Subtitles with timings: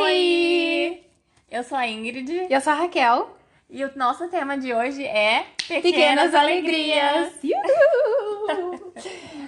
[0.00, 1.02] Oi!
[1.50, 2.30] Eu sou a Ingrid.
[2.30, 3.36] E eu sou a Raquel.
[3.68, 7.32] E o nosso tema de hoje é Pequenas, Pequenas Alegrias.
[7.42, 8.92] Uhul!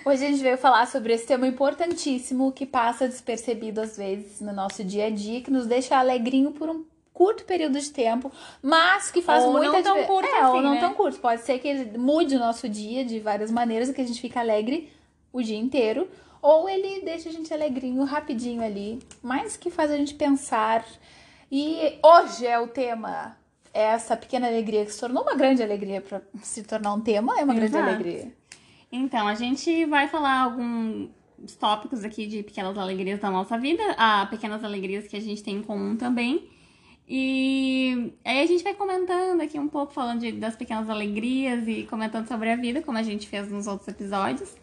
[0.05, 4.53] Hoje a gente veio falar sobre esse tema importantíssimo que passa despercebido às vezes no
[4.53, 9.11] nosso dia a dia, que nos deixa alegrinho por um curto período de tempo, mas
[9.11, 10.81] que faz Ou muita não tão curto é, ou assim, não né?
[10.81, 11.21] tão curto.
[11.21, 14.21] Pode ser que ele mude o nosso dia de várias maneiras e que a gente
[14.21, 14.91] fique alegre
[15.33, 16.09] o dia inteiro,
[16.43, 20.85] ou ele deixa a gente alegrinho rapidinho ali, mas que faz a gente pensar.
[21.51, 23.37] E hoje é o tema
[23.73, 27.45] essa pequena alegria que se tornou uma grande alegria para se tornar um tema, é
[27.45, 27.89] uma grande Exato.
[27.89, 28.33] alegria.
[28.91, 31.09] Então, a gente vai falar alguns
[31.59, 35.57] tópicos aqui de pequenas alegrias da nossa vida, a pequenas alegrias que a gente tem
[35.59, 36.49] em comum também.
[37.09, 41.85] E aí a gente vai comentando aqui um pouco, falando de- das pequenas alegrias e
[41.85, 44.55] comentando sobre a vida, como a gente fez nos outros episódios.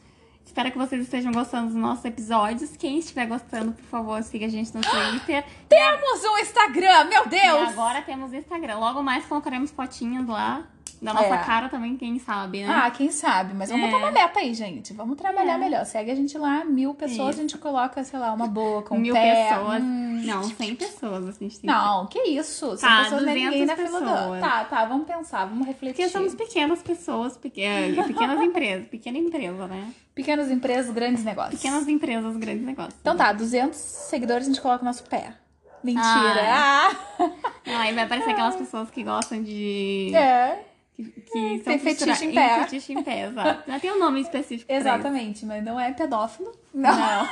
[0.48, 2.76] Espero que vocês estejam gostando dos nossos episódios.
[2.78, 5.44] Quem estiver gostando, por favor, siga a gente no Twitter.
[5.70, 7.70] Temos um Instagram, meu E Deus!
[7.70, 8.78] agora temos o Instagram.
[8.80, 10.64] Logo mais colocaremos fotinhas lá
[11.02, 11.38] da nossa É.
[11.44, 12.74] cara também, quem sabe, né?
[12.74, 13.92] Ah, quem sabe, mas vamos É.
[13.92, 14.94] botar uma meta aí, gente.
[14.94, 15.58] Vamos trabalhar É.
[15.58, 15.86] melhor.
[15.86, 17.40] Segue a gente lá, mil pessoas, Isso.
[17.40, 19.50] a gente coloca, sei lá, uma boca, um Mil pé.
[19.50, 19.82] pessoas.
[19.84, 20.22] hum.
[20.26, 21.70] Não, 100 pessoas a gente tem.
[21.70, 22.76] Não, que isso?
[22.78, 24.06] São Tá, pessoas não é ninguém na 200 fila do...
[24.18, 24.42] pessoas.
[24.42, 25.96] Tá, tá, vamos pensar, vamos refletir.
[26.04, 29.92] Porque somos pequenas pessoas, peque- eh, pequenas empresas, pequena empresa, né?
[30.16, 31.62] Pequenas empresas, grandes negócios.
[31.62, 32.96] Pequenas empresas, grandes negócios.
[33.00, 35.34] Então tá, 200 seguidores a gente coloca o nosso pé.
[35.84, 36.42] Mentira.
[36.52, 36.90] Ah,
[37.66, 40.12] Não, aí vai aparecer aquelas pessoas que gostam de.
[40.16, 40.64] é.
[40.98, 42.60] Que, que são Tem fetiche em pé.
[42.64, 43.72] Fetiche em pé, exato.
[43.72, 44.72] Já tem um nome específico.
[44.72, 46.52] Exatamente, mas não é pedófilo.
[46.74, 46.92] Não.
[46.92, 47.28] Não.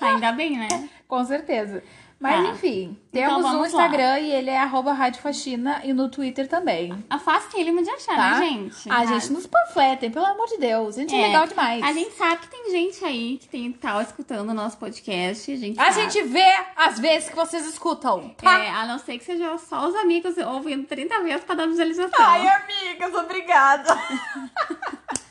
[0.00, 0.88] Ainda bem, né?
[1.06, 1.82] Com certeza.
[2.22, 2.50] Mas Tá.
[2.52, 3.82] enfim, Então temos um vamos lá.
[3.84, 6.94] Instagram e ele é arroba Rádio Faxina e no Twitter também.
[7.10, 8.30] A facílimo de achar, Tá?
[8.38, 8.88] né, gente?
[8.90, 10.96] A gente nos panfletem, pelo amor de Deus.
[10.96, 11.26] A gente é, É.
[11.26, 11.82] legal demais.
[11.82, 15.50] A gente sabe que tem gente aí que tem, tá escutando o nosso podcast.
[15.50, 16.10] A gente, A sabe.
[16.12, 18.56] gente vê as vezes que vocês escutam, tá?
[18.60, 22.24] É, a não ser que seja só os amigos ouvindo 30 vezes pra dar visualização.
[22.24, 23.98] Ai, amigas, obrigada.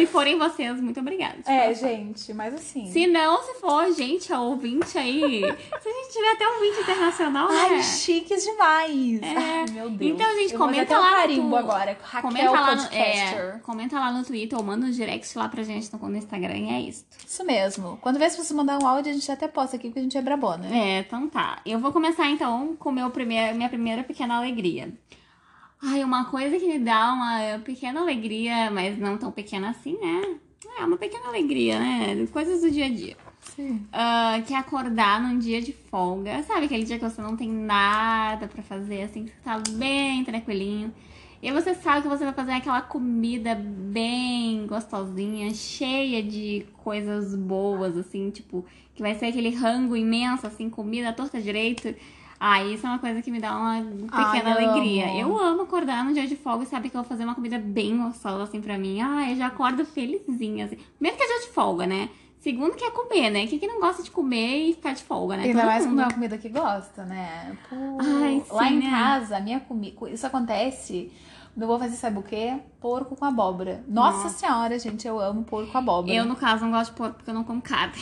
[0.00, 1.38] Se forem vocês, muito obrigada.
[1.46, 2.90] É, gente, mas assim.
[2.90, 5.40] Se não, se for gente, a ouvinte aí.
[5.40, 7.82] se a gente tiver até um ouvinte internacional, Ai, né?
[7.82, 9.22] chiques demais.
[9.22, 9.36] É.
[9.36, 10.12] Ai, meu Deus.
[10.12, 11.98] Então, gente, Eu comenta lá um no carimbo agora.
[12.02, 15.62] Raquel Comenta lá, no, é, comenta lá no Twitter ou manda um direct lá pra
[15.62, 17.04] gente no, no Instagram e é isso.
[17.26, 17.98] Isso mesmo.
[18.00, 20.16] Quando vê se você mandar um áudio, a gente até posta aqui, porque a gente
[20.16, 20.66] é brabona.
[20.74, 21.60] É, então tá.
[21.64, 24.92] Eu vou começar então com meu primeir, minha primeira pequena alegria.
[25.82, 30.36] Ai, uma coisa que me dá uma pequena alegria, mas não tão pequena assim, né?
[30.78, 32.26] É uma pequena alegria, né?
[32.32, 33.16] Coisas do dia a dia.
[33.40, 33.86] Sim.
[33.92, 36.42] Ah, que é acordar num dia de folga.
[36.42, 40.22] Sabe aquele dia que você não tem nada pra fazer, assim, que você tá bem
[40.22, 40.92] tranquilinho.
[41.42, 47.96] E você sabe que você vai fazer aquela comida bem gostosinha, cheia de coisas boas,
[47.96, 48.64] assim, tipo,
[48.94, 51.94] que vai ser aquele rango imenso, assim, comida torta direito.
[52.42, 55.06] Ah, isso é uma coisa que me dá uma pequena Ai, alegria.
[55.10, 55.18] amo.
[55.20, 57.58] Eu amo acordar no dia de folga e saber que eu vou fazer uma comida
[57.58, 58.98] bem gostosa, assim, pra mim.
[59.02, 60.78] Ah, eu já acordo felizinha, assim.
[60.96, 62.08] Primeiro que é dia de folga, né?
[62.38, 63.46] Segundo que é comer, né?
[63.46, 65.42] Quem que não gosta de comer e ficar de folga, né?
[65.42, 65.90] Ainda Todo mais mundo.
[65.96, 67.58] comer uma comida que gosta, né?
[67.68, 68.90] Pô, Ai, lá sim, em né?
[68.90, 70.08] casa, a minha comida.
[70.10, 71.12] Isso acontece.
[71.54, 72.56] Eu vou fazer, sabe o quê?
[72.80, 73.84] Porco com abóbora.
[73.86, 74.38] Nossa, Nossa.
[74.38, 76.14] senhora, gente, eu amo porco com abóbora.
[76.14, 77.92] Eu, no caso, não gosto de porco porque eu não como carne.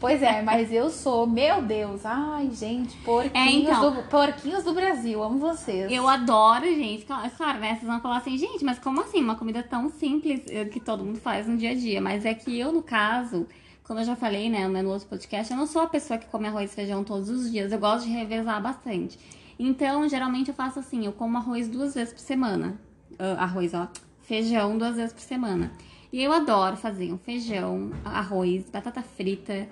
[0.00, 2.06] Pois é, mas eu sou, meu Deus.
[2.06, 3.92] Ai, gente, porquinhos, É, então.
[3.94, 5.20] do, porquinhos do Brasil.
[5.22, 5.90] Amo vocês.
[5.90, 7.04] Eu adoro, gente.
[7.04, 7.70] Claro, Claro, né?
[7.70, 9.20] Vocês vão falar assim, gente, mas como assim?
[9.22, 12.00] Uma comida tão simples eh, que todo mundo faz no dia a dia.
[12.00, 13.46] Mas é que eu, no caso,
[13.82, 16.46] como eu já falei, né, no outro podcast, eu não sou a pessoa que come
[16.46, 17.72] arroz e feijão todos os dias.
[17.72, 19.18] Eu gosto de revezar bastante.
[19.58, 22.80] Então, geralmente eu faço assim, eu como arroz duas vezes por semana.
[23.18, 23.88] Ah, arroz, ó.
[24.22, 25.72] Feijão duas vezes por semana.
[26.12, 29.68] E eu adoro fazer um feijão, arroz, batata frita,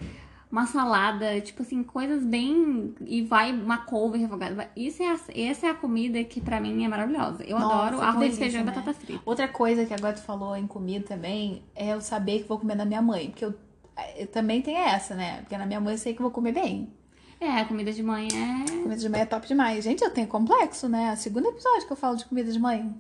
[0.50, 2.94] uma salada, tipo assim, coisas bem.
[3.06, 4.70] E vai uma couve refogada.
[4.76, 7.42] Isso é a, essa é a comida que pra mim é maravilhosa.
[7.44, 8.70] Eu Nossa, adoro arroz, feijão né?
[8.70, 9.22] e batata frita.
[9.24, 12.76] Outra coisa que agora tu falou em comida também é eu saber que vou comer
[12.76, 13.30] na minha mãe.
[13.30, 13.54] Porque eu,
[14.16, 15.41] eu também tenho essa, né?
[15.41, 16.92] Porque na minha mãe eu sei que eu vou comer bem.
[17.41, 18.71] É, comida de mãe é.
[18.71, 19.84] Comida de mãe é top demais.
[19.84, 21.09] Gente, eu tenho complexo, né?
[21.10, 22.94] É o segundo episódio que eu falo de comida de mãe.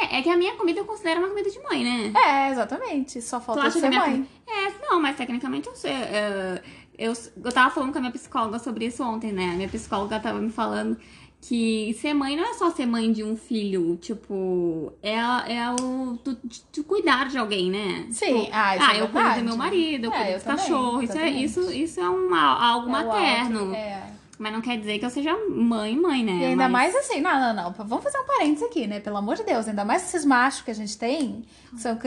[0.00, 2.12] É, é que a minha comida eu considero uma comida de mãe, né?
[2.14, 3.20] É, exatamente.
[3.22, 4.10] Só falta ser minha mãe.
[4.12, 5.90] comida- É, não, mas tecnicamente eu sei.
[5.92, 6.62] é,
[6.98, 7.12] eu,
[7.44, 9.50] eu tava falando com a minha psicóloga sobre isso ontem, né?
[9.50, 10.96] A minha psicóloga tava me falando
[11.40, 16.16] que ser mãe não é só ser mãe de um filho, tipo, é, é o
[16.24, 16.36] tu,
[16.72, 18.06] tu cuidar de alguém, né?
[18.10, 20.42] Sim, Tipo, ah, ah, é eu cuido do meu marido, eu É, cuido eu dos
[20.44, 21.02] também, cachorros.
[21.04, 23.60] Isso é, isso, isso é um, algo É materno.
[23.60, 24.10] alto, É.
[24.38, 26.32] Mas não quer dizer que eu seja mãe, mãe, né?
[26.32, 27.72] E ainda Mas- mais assim, não, não, não.
[27.72, 29.00] Vamos fazer um parênteses aqui, né?
[29.00, 29.66] Pelo amor de Deus.
[29.66, 31.98] Ainda mais esses machos que a gente tem, que são.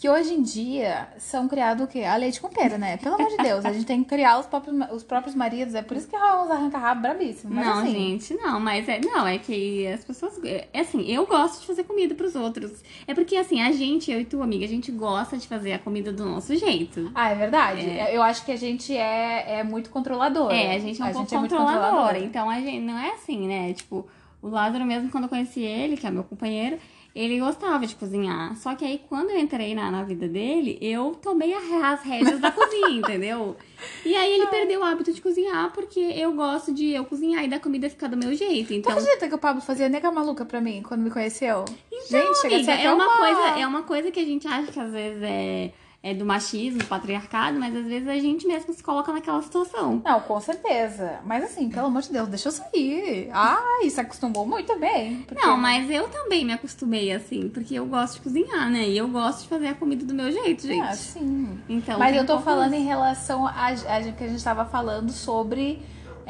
[0.00, 2.04] Que hoje em dia são criados o quê?
[2.04, 2.96] A leite com pera, né?
[2.96, 5.82] Pelo amor de Deus, a gente tem que criar os próprios, os próprios maridos, é
[5.82, 7.54] por isso que rola uns arranca-rabo brabíssimos.
[7.54, 11.60] Não, assim, gente, não, mas é, não, é que as pessoas, é assim, eu gosto
[11.60, 12.82] de fazer comida pros outros.
[13.06, 15.78] É porque assim, a gente, eu e tu, amiga, a gente gosta de fazer a
[15.78, 17.12] comida do nosso jeito.
[17.14, 17.82] Ah, é verdade.
[18.10, 20.56] Eu acho que a gente é, é muito controladora.
[20.56, 22.18] É, a gente é um pouco muito controladora.
[22.18, 23.74] Então a gente não é assim, né?
[23.74, 24.08] Tipo,
[24.40, 26.78] o Lázaro mesmo quando eu conheci ele, que é meu companheiro,
[27.14, 28.56] ele gostava de cozinhar.
[28.56, 32.50] Só que aí, quando eu entrei na, na vida dele, eu tomei as rédeas da
[32.50, 33.56] cozinha, entendeu?
[34.04, 37.48] E aí ele perdeu o hábito de cozinhar, porque eu gosto de eu cozinhar e
[37.48, 38.72] da comida ficar do meu jeito.
[38.72, 41.64] Então, acredita que o Pablo fazia nega maluca pra mim quando me conheceu?
[41.90, 44.92] Então, gente, amiga, é uma, coisa, é uma coisa que a gente acha que às
[44.92, 49.12] vezes é, é do machismo, do patriarcado, mas às vezes a gente mesmo se coloca
[49.12, 50.00] naquela situação.
[50.02, 51.20] Não, com certeza.
[51.26, 53.28] Mas assim, pelo amor de Deus, deixa eu sair.
[53.32, 55.22] Ai, se acostumou muito bem.
[55.28, 58.88] porque- Não, mas eu também me acostumei assim, porque eu gosto de cozinhar, né?
[58.88, 60.80] E eu gosto de fazer a comida do meu jeito, gente.
[60.82, 61.58] Ah, sim.
[61.68, 62.82] Então, Mas eu tô falando isso.
[62.82, 65.82] em relação a, a que a gente tava falando sobre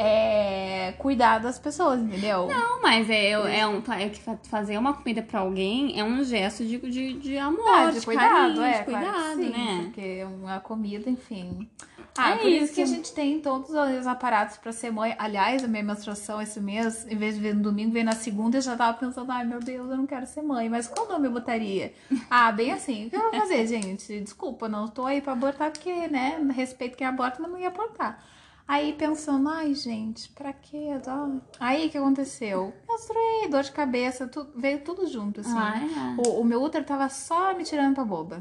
[0.02, 2.46] é, cuidar das pessoas, entendeu?
[2.48, 4.10] Não, mas é, é um, é
[4.44, 8.06] fazer uma comida pra alguém é um gesto de, de, de amor, Ah, de, de
[8.06, 9.80] cuidado, carinho, é, de claro que cuidado, sim, né?
[9.84, 11.68] Porque uma comida, enfim.
[12.16, 12.64] Ah, É por isso.
[12.64, 12.74] isso.
[12.74, 15.14] que a gente tem todos os aparatos pra ser mãe.
[15.18, 18.56] Aliás, a minha menstruação esse mês, em vez de vir no domingo, veio na segunda,
[18.56, 21.28] eu já tava pensando, ai meu Deus, eu não quero ser mãe, mas qual nome
[21.28, 21.92] eu botaria?
[22.28, 24.18] Ah, bem assim, o que eu vou fazer, gente?
[24.20, 28.22] Desculpa, não tô aí pra abortar, porque, né, respeito quem aborta, não ia abortar.
[28.70, 30.96] Aí pensando, ai gente, pra quê?
[31.04, 31.40] Dó?
[31.58, 32.72] Aí o que aconteceu?
[32.88, 35.58] Menstruei, dor de cabeça, tu- veio tudo junto, assim.
[35.58, 36.20] Ah, é.
[36.28, 38.40] O, o meu útero tava só me tirando pra boba.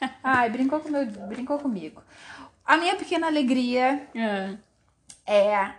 [0.20, 2.02] Ai, brincou, com meu, brincou comigo.
[2.64, 4.56] A minha pequena alegria É.
[5.24, 5.74] é.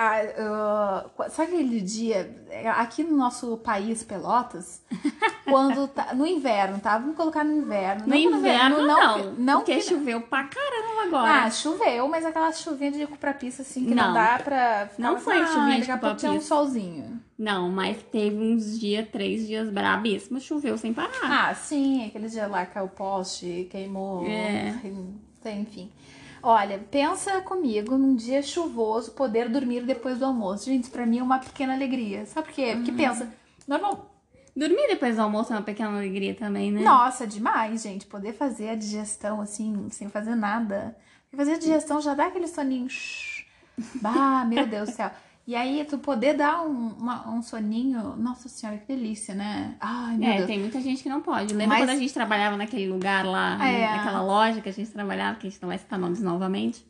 [0.00, 4.80] Ah, sabe aquele dia, é, aqui no nosso país, Pelotas,
[5.44, 6.96] quando tá, no inverno, tá?
[6.98, 8.02] Vamos colocar no inverno.
[8.02, 9.32] No Não inverno, não.
[9.32, 11.42] não porque que- choveu pra caramba agora.
[11.42, 14.14] ah, choveu, mas aquela chuvinha de pra pista, assim, que não, Não.
[14.14, 14.88] dá pra.
[14.96, 17.20] Não assim, foi ah, chuvinha de tinha um solzinho.
[17.36, 21.10] Não, mas teve uns dias, três dias brabíssimos, choveu sem parar.
[21.50, 24.24] Ah, sim, aquele dia lá caiu o poste, queimou.
[24.26, 24.68] É.
[24.68, 25.18] Enfim.
[26.42, 30.66] Olha, pensa comigo num dia chuvoso poder dormir depois do almoço.
[30.66, 32.26] Gente, pra mim é uma pequena alegria.
[32.26, 32.70] Sabe por quê?
[32.70, 32.76] Uhum.
[32.76, 33.28] Porque pensa,
[33.66, 34.14] normal.
[34.56, 36.80] Dormir depois do almoço é uma pequena alegria também, né?
[36.82, 38.06] Nossa, demais, gente.
[38.06, 40.96] Poder fazer a digestão assim, sem fazer nada.
[41.24, 42.88] Porque fazer a digestão já dá aquele soninho.
[43.96, 45.10] Bah, meu Deus do céu.
[45.48, 48.14] E aí, tu poder dar um, uma- um soninho.
[48.16, 49.76] Nossa senhora, que delícia, né?
[49.80, 50.46] Ai, meu É, Deus.
[50.46, 51.54] tem muita gente que não pode.
[51.54, 53.96] Lembra Mas- quando a gente trabalhava naquele lugar lá, né, É.
[53.96, 56.84] naquela loja que a gente trabalhava, que a gente não vai citar nomes novamente?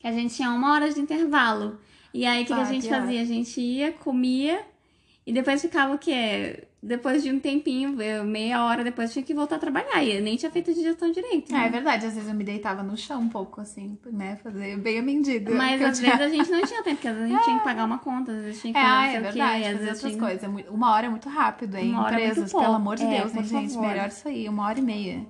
[0.00, 1.78] Que a gente tinha uma hora de intervalo.
[2.12, 3.22] E aí, o que, que a Ah, gente fazia?
[3.22, 4.60] A gente ia, comia,
[5.24, 6.66] e depois ficava o quê?
[6.86, 10.02] Depois de um tempinho, eu- meia hora depois, tinha que voltar a trabalhar.
[10.04, 11.52] E eu nem tinha feito digestão direito.
[11.52, 11.66] É, né?
[11.66, 14.36] é verdade, às vezes eu me deitava no chão um pouco, assim, né?
[14.42, 15.52] Fazer bem a mendiga.
[15.54, 17.58] Mas às tinha- vezes a gente não tinha tempo, porque às vezes a gente tinha
[17.58, 19.88] que pagar uma conta, às vezes tinha que É, ah, é verdade, às fazer vezes
[20.04, 20.66] outras tinha- coisas.
[20.66, 21.90] É Uma hora é muito rápido, hein?
[21.90, 23.72] Uma é Empresas, pelo amor de É, Deus, por gente?
[23.74, 23.88] favor.
[23.88, 25.26] Melhor isso aí, uma hora e meia.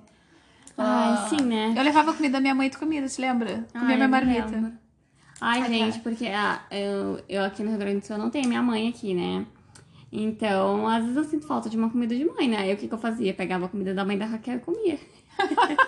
[0.77, 1.73] Ai, Ah, sim, né?
[1.75, 3.65] Eu levava comida da minha mãe, tu comia, te lembra?
[3.73, 4.73] Comia Ai, minha marmita.
[5.41, 8.47] Ai, Ai, gente, porque ah, eu, eu aqui no Rio Grande do Sul não tenho
[8.47, 9.45] minha mãe aqui, né?
[10.11, 12.57] Então, às vezes eu sinto falta de uma comida de mãe, né?
[12.59, 13.33] Aí o que, que eu fazia?
[13.33, 14.97] Pegava a comida da mãe da Raquel e comia.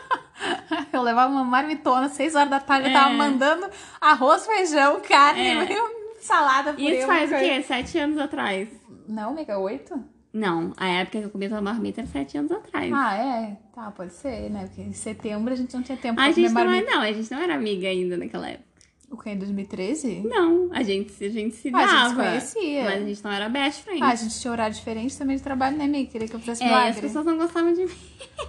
[0.93, 2.93] Eu levava uma marmitona, seis horas da tarde, eu É.
[2.93, 3.67] tava mandando
[3.99, 5.67] arroz, feijão, carne, É.
[6.21, 6.97] salada, purê.
[6.97, 7.61] Isso faz o quê?
[7.61, 8.69] Sete anos atrás.
[9.07, 10.01] Não, amiga, oito?
[10.31, 12.91] Não, a época que eu comia tua marmita era sete anos atrás.
[12.93, 13.57] Ah, é?
[13.73, 14.65] Tá, pode ser, né?
[14.67, 16.91] Porque em setembro a gente não tinha tempo a pra comer gente não é, marmita.
[16.91, 18.68] não, a gente não era amiga ainda naquela época.
[19.11, 20.21] O que, em 2013?
[20.23, 22.23] Não, a gente, a gente se Ah, a dava.
[22.31, 22.83] gente se conhecia.
[22.85, 24.03] Mas a gente não era best friend.
[24.03, 26.11] Ah, a gente tinha horário diferente também de trabalho, né, amiga?
[26.11, 27.01] Queria que eu fizesse é, as milagre.
[27.01, 27.91] pessoas não gostavam de mim.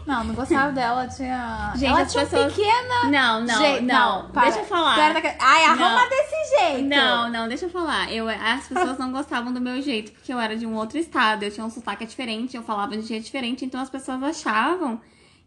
[0.07, 1.73] Não, não gostava dela, tinha.
[1.76, 3.05] Gente, ela as tinha pessoas- pequena.
[3.11, 3.85] Não, não, jeito.
[3.85, 4.31] não.
[4.31, 4.43] para.
[4.43, 4.97] Deixa eu falar.
[5.40, 6.09] Ai, arruma Não.
[6.11, 6.88] desse jeito.
[6.88, 8.12] Não, não, deixa eu falar.
[8.12, 11.43] Eu, as pessoas não gostavam do meu jeito, porque eu era de um outro estado,
[11.43, 15.00] eu tinha um sotaque diferente, eu falava de jeito diferente, então as pessoas achavam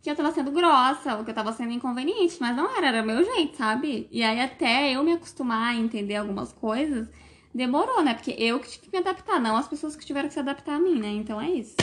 [0.03, 3.01] que eu tava sendo grossa, ou que eu tava sendo inconveniente, mas não era, era
[3.01, 4.05] meu jeito, sabe?
[4.12, 7.07] E aí até eu me acostumar a entender algumas coisas,
[7.55, 8.13] demorou, né?
[8.13, 10.75] Porque eu que tive que me adaptar, não as pessoas que tiveram que se adaptar
[10.75, 11.07] a mim, né?
[11.07, 11.77] Então é isso.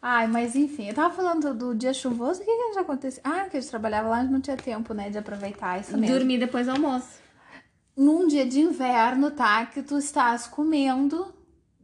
[0.00, 3.20] Ai, mas enfim, eu tava falando do dia chuvoso, o que que já aconteceu?
[3.24, 6.16] Ah, que a gente trabalhava lá não tinha tempo, né, de aproveitar isso mesmo.
[6.16, 7.18] Dormir depois do almoço.
[7.96, 9.66] Num dia de inverno, tá?
[9.66, 11.34] Que tu estás comendo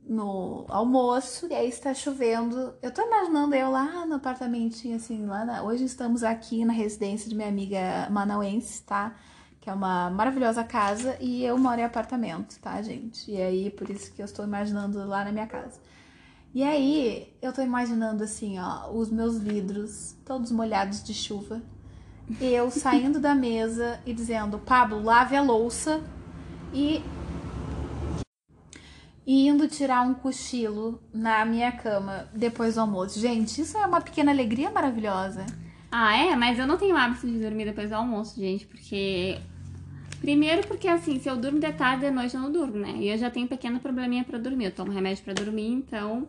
[0.06, 2.74] no almoço e aí está chovendo.
[2.82, 5.62] Eu tô imaginando eu lá no apartamentinho, assim, lá na...
[5.62, 9.14] Hoje estamos aqui na residência de minha amiga manauense, tá?
[9.60, 13.30] Que é uma maravilhosa casa e eu moro em apartamento, tá, gente?
[13.30, 15.80] E aí, por isso que eu estou imaginando lá na minha casa.
[16.54, 21.62] E aí, eu tô imaginando assim, ó, os meus vidros todos molhados de chuva.
[22.40, 26.00] Eu saindo da mesa e dizendo, Pablo, lave a louça
[26.72, 27.02] e
[29.26, 33.18] e indo tirar um cochilo na minha cama depois do almoço.
[33.18, 35.46] Gente, isso é uma pequena alegria maravilhosa.
[35.90, 36.34] Ah, é?
[36.36, 39.38] Mas eu não tenho hábito de dormir depois do almoço, gente, porque.
[40.20, 42.94] Primeiro porque assim, se eu durmo de tarde, de noite eu não durmo, né?
[42.96, 44.66] E eu já tenho um pequeno probleminha pra dormir.
[44.66, 46.26] Eu tomo remédio pra dormir, então,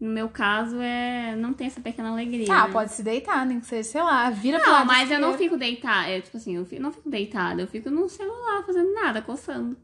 [0.00, 1.34] no meu caso, é.
[1.36, 2.46] Não tem essa pequena alegria.
[2.52, 2.72] Ah, né?
[2.72, 5.36] pode se deitar, nem que seja, sei lá, vira pro Não, lado mas eu não
[5.36, 6.08] fico deitada.
[6.08, 9.76] É, tipo assim, eu fico- não fico deitada, eu fico no celular fazendo nada, coçando.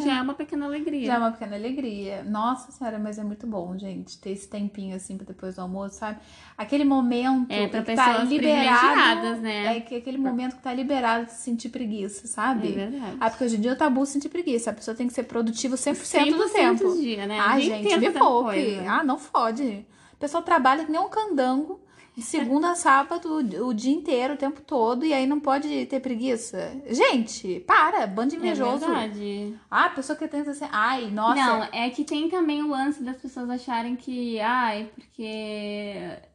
[0.00, 1.06] Já é uma pequena alegria.
[1.06, 2.22] Já é uma pequena alegria.
[2.24, 5.96] Nossa senhora, mas é muito bom, gente, ter esse tempinho assim pra depois do almoço,
[5.96, 6.18] sabe?
[6.56, 9.36] Aquele momento É, pra que tá liberado.
[9.40, 9.76] né?
[9.76, 12.68] É que aquele momento que tá liberado de sentir preguiça, sabe?
[12.68, 13.16] É verdade.
[13.20, 14.70] Ah, porque hoje em dia é tabu sentir preguiça.
[14.70, 16.84] A pessoa tem que ser produtiva 100%, 100% do tempo.
[16.84, 17.38] do dia, né?
[17.40, 18.78] Ah, dia gente, me poupe.
[18.86, 19.86] Ah, não fode.
[20.12, 21.80] A pessoa trabalha que nem um candango.
[22.14, 25.98] De segunda a sábado, o dia inteiro, o tempo todo, e aí não pode ter
[26.00, 26.76] preguiça.
[26.90, 28.80] Gente, para, bando É invejoso.
[28.86, 29.54] verdade.
[29.70, 31.34] ah, a pessoa que tenta assim, ai, nossa.
[31.34, 35.22] Não, é que tem também o lance das pessoas acharem que, ai, porque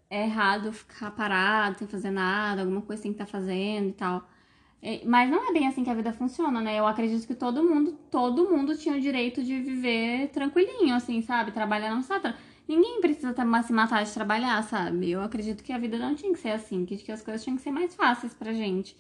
[0.10, 4.28] é errado ficar parado, sem fazer nada, alguma coisa tem que estar fazendo e tal.
[4.82, 6.80] É, Mas não é bem assim que a vida funciona, né?
[6.80, 11.52] Eu acredito que todo mundo, todo mundo tinha o direito de viver tranquilinho, assim, sabe?
[11.52, 12.36] Trabalhar não está.
[12.68, 13.34] Ninguém precisa
[13.64, 15.12] se matar de trabalhar, sabe?
[15.12, 17.56] Eu acredito que a vida não tinha que ser assim, que, que as coisas tinham
[17.56, 18.96] que ser mais fáceis pra gente.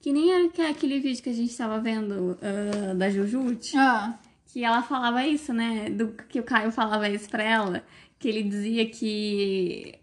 [0.00, 4.82] Que nem aquele- vídeo que a gente tava vendo ah, da Jujute Ah, que ela
[4.82, 5.90] falava isso, né?
[5.90, 7.84] Do que o Caio falava isso pra ela,
[8.18, 9.94] que ele dizia que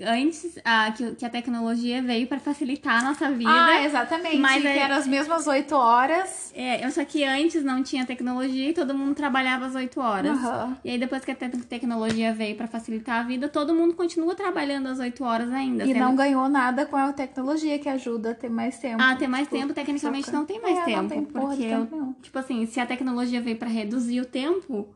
[0.00, 3.50] antes a, que, que a tecnologia veio pra facilitar a nossa vida.
[3.52, 4.36] ah, exatamente.
[4.38, 6.52] mas que é- eram as mesmas oito horas.
[6.54, 10.32] É, só que antes não tinha tecnologia e todo mundo trabalhava às 8 horas.
[10.38, 10.76] Aham.
[10.84, 14.34] E aí depois que a te- tecnologia veio pra facilitar a vida, todo mundo continua
[14.34, 15.84] trabalhando às 8 horas ainda.
[15.84, 19.02] E sendo- não ganhou nada com a tecnologia que ajuda a ter mais tempo.
[19.02, 21.02] Ah, ter mais Tipo, tempo, tecnicamente não tem mais É, tempo.
[21.02, 22.14] Não tem porque eu-.
[22.22, 24.88] Tipo assim, se a tecnologia veio pra reduzir o tempo,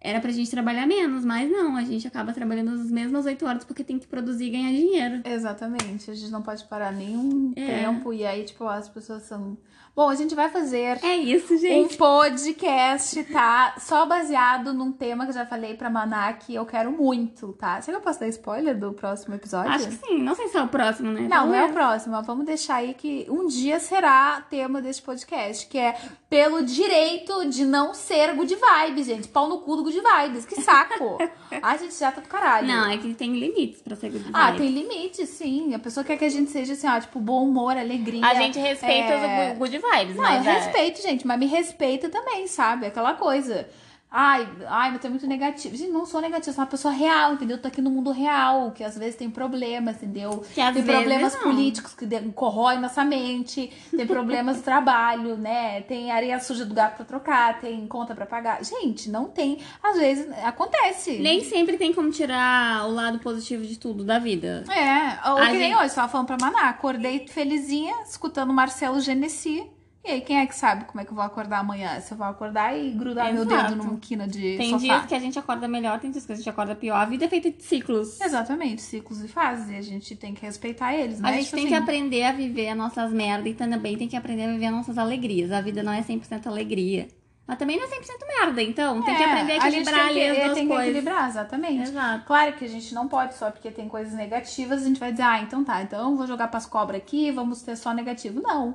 [0.00, 3.64] era pra gente trabalhar menos, mas não, a gente acaba trabalhando as mesmas oito horas
[3.64, 5.22] porque tem que produzir e ganhar dinheiro.
[5.24, 7.66] Exatamente, a gente não pode parar nenhum É.
[7.82, 9.56] tempo e aí, tipo, as pessoas são.
[9.98, 11.96] Bom, a gente vai fazer É isso, um gente.
[11.96, 13.74] podcast, tá?
[13.80, 17.82] Só baseado num tema que eu já falei pra Maná que eu quero muito, tá?
[17.82, 19.72] Será que eu posso dar spoiler do próximo episódio?
[19.72, 21.22] Acho que sim, não sei se é o próximo, né?
[21.22, 22.14] Não, não é o próximo.
[22.14, 25.96] mas Vamos deixar aí que um dia será tema deste podcast, que é
[26.30, 29.26] pelo direito de não ser good vibes, gente.
[29.26, 30.44] Pau no cu do good vibes.
[30.46, 31.18] Que saco.
[31.60, 32.68] Ai, gente, já tá do caralho.
[32.68, 34.58] Não, é que tem limites pra ser good Ah, vibe.
[34.58, 35.74] tem limite, sim.
[35.74, 38.24] A pessoa quer que a gente seja assim, ó, tipo, bom humor, alegria.
[38.24, 39.52] A gente respeita é...
[39.52, 42.86] os good vibes, Não, mas eu é- respeito, gente, mas me respeita também, sabe?
[42.86, 43.68] Aquela coisa.
[44.10, 45.76] Ai, ai, mas tu é muito negativo.
[45.76, 47.58] Gente, não sou negativa, sou uma pessoa real, entendeu?
[47.58, 50.42] Tô aqui no mundo real, que às vezes tem problemas, entendeu?
[50.54, 51.42] Que às tem vezes problemas não.
[51.42, 55.82] políticos que corroem nossa mente, tem problemas do trabalho, né?
[55.82, 58.64] Tem areia suja do gato pra trocar, tem conta pra pagar.
[58.64, 59.58] Gente, não tem.
[59.82, 61.18] Às vezes acontece.
[61.18, 64.64] Nem sempre tem como tirar o lado positivo de tudo da vida.
[64.70, 69.02] É, ou A que nem gente- hoje, tava falando pra Maná, acordei felizinha, escutando Marcelo
[69.02, 69.66] Genesi.
[70.08, 72.00] E aí, quem é que sabe como é que eu vou acordar amanhã?
[72.00, 73.74] Se eu vou acordar e grudar meu Exato.
[73.74, 74.78] dedo numa quina de Tem sofá.
[74.78, 76.96] dias que a gente acorda melhor, tem dias que a gente acorda pior.
[76.96, 78.18] A vida é feita de ciclos.
[78.18, 81.28] Exatamente, ciclos e fases, e a gente tem que respeitar eles, né?
[81.28, 84.08] A gente Tipo tem assim, que aprender a viver as nossas merdas e também tem
[84.08, 85.52] que aprender a viver as nossas alegrias.
[85.52, 87.08] A vida não é 100% alegria.
[87.46, 88.00] Mas também não é 100%
[88.40, 90.72] merda, então tem que é, aprender a equilibrar que- ali as é, duas tem que
[90.74, 90.88] coisas.
[90.88, 91.82] equilibrar, exatamente.
[91.82, 92.24] Exato.
[92.26, 95.24] Claro que a gente não pode só porque tem coisas negativas, a gente vai dizer,
[95.24, 98.40] ah, então tá, então vou jogar pras cobras aqui, vamos ter só negativo.
[98.40, 98.74] Não.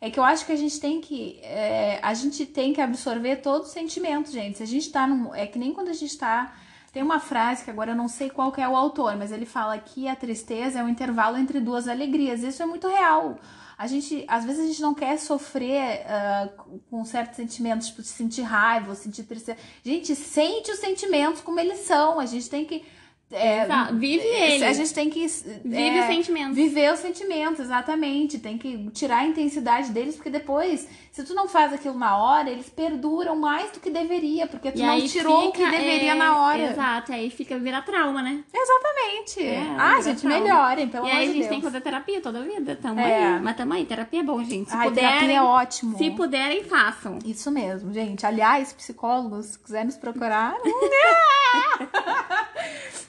[0.00, 1.38] É que eu acho que a gente tem que.
[1.42, 4.58] é, a gente tem que absorver todos os sentimentos, gente.
[4.58, 5.34] Se a gente tá num.
[5.34, 6.54] É que nem quando a gente tá.
[6.92, 9.76] Tem uma frase que agora eu não sei qual é o autor, mas ele fala
[9.78, 12.42] que a tristeza é um intervalo entre duas alegrias.
[12.42, 13.38] Isso é muito real.
[13.76, 16.48] A gente, às vezes a gente não quer sofrer ah,
[16.90, 19.56] com certos sentimentos, tipo, sentir raiva, sentir tristeza.
[19.84, 22.18] Gente, sente os sentimentos como eles são.
[22.18, 22.84] A gente tem que.
[23.30, 23.66] É.
[23.92, 24.64] Vive é, ele.
[24.64, 25.26] A gente tem que.
[25.26, 26.56] Vive é, os sentimentos.
[26.56, 28.38] Viver os sentimentos, exatamente.
[28.38, 32.48] Tem que tirar a intensidade deles, porque depois, se tu não faz aquilo na hora,
[32.48, 36.12] eles perduram mais do que deveria, porque tu E não tirou o que fica, deveria
[36.12, 36.70] é, na hora.
[36.70, 38.42] Exato, aí fica vira trauma, né?
[38.52, 39.42] Exatamente.
[39.42, 40.40] É, ah, gente, trauma.
[40.40, 41.48] melhorem, pelo e amor aí a gente Deus.
[41.48, 42.76] tem que fazer terapia toda a vida.
[42.80, 43.40] Tamo aí.
[43.42, 44.70] Mas tamo aí, terapia é bom, gente.
[44.70, 45.98] Se Ai, puderem, terapia é ótimo.
[45.98, 47.18] se puderem, façam.
[47.26, 48.24] Isso mesmo, gente.
[48.24, 50.54] Aliás, psicólogos, se quiser nos procurar.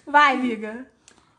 [0.10, 0.88] Vai, amiga.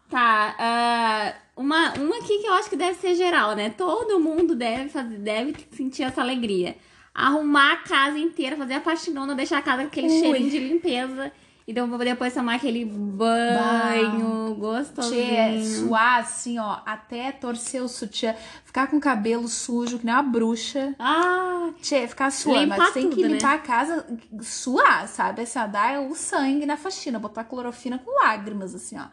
[0.09, 3.71] Tá, ah, uma, uma aqui que eu acho que deve ser geral, né?
[3.71, 6.77] Todo mundo deve fazer, deve sentir essa alegria.
[7.15, 10.19] Arrumar a casa inteira, fazer a faxinona, deixar a casa com aquele Ui.
[10.21, 11.33] cheirinho de limpeza
[11.69, 15.61] Então, depois tomar aquele banho gostosinho.
[15.61, 20.14] Tchê, suar assim, ó, até torcer o sutiã, ficar com o cabelo sujo, que nem
[20.14, 20.95] uma bruxa.
[20.99, 23.35] Ah, Tchê, ficar suando, mas tem que tudo, né?
[23.35, 24.07] limpar a casa,
[24.43, 25.43] suar, sabe?
[25.43, 29.05] Assim, ó, dar o sangue na faxina, botar clorofina com lágrimas, assim, ó.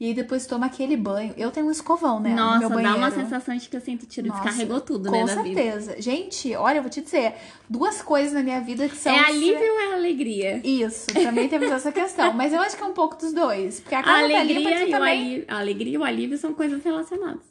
[0.00, 1.34] E aí depois toma aquele banho.
[1.36, 2.30] Eu tenho um escovão, né?
[2.30, 2.98] no nossa, meu dá banheiro.
[2.98, 5.42] uma sensação de que assim, tu tira, Nossa, descarregou tudo, Com né, vida.
[5.42, 6.00] certeza.
[6.00, 7.34] Gente, olha, eu vou te dizer,
[7.68, 9.12] duas coisas na minha vida que são.
[9.12, 10.60] É alívio ou é alegria?
[10.62, 12.32] Isso, também temos essa questão.
[12.32, 13.80] Mas eu acho que é um pouco dos dois.
[13.80, 16.38] Porque a A tá alegria, tu e o também alívio, a alegria e o alívio
[16.38, 17.42] são coisas relacionadas.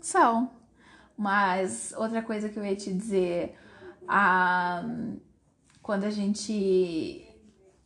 [0.00, 0.50] São.
[1.18, 3.54] Mas outra coisa que eu ia te dizer,
[4.06, 4.84] a,
[5.82, 7.26] quando a gente.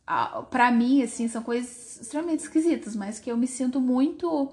[0.07, 4.51] A, pra mim, assim, são coisas extremamente esquisitas, mas que eu me sinto muito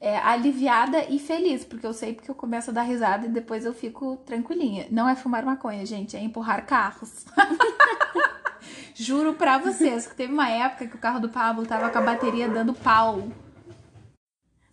[0.00, 3.64] é, aliviada e feliz, porque eu sei porque eu começo a dar risada e depois
[3.64, 4.86] eu fico tranquilinha.
[4.90, 7.24] Não é fumar maconha, gente, é empurrar carros.
[8.94, 12.02] Juro pra vocês que teve uma época que o carro do Pablo tava com a
[12.02, 13.28] bateria dando pau.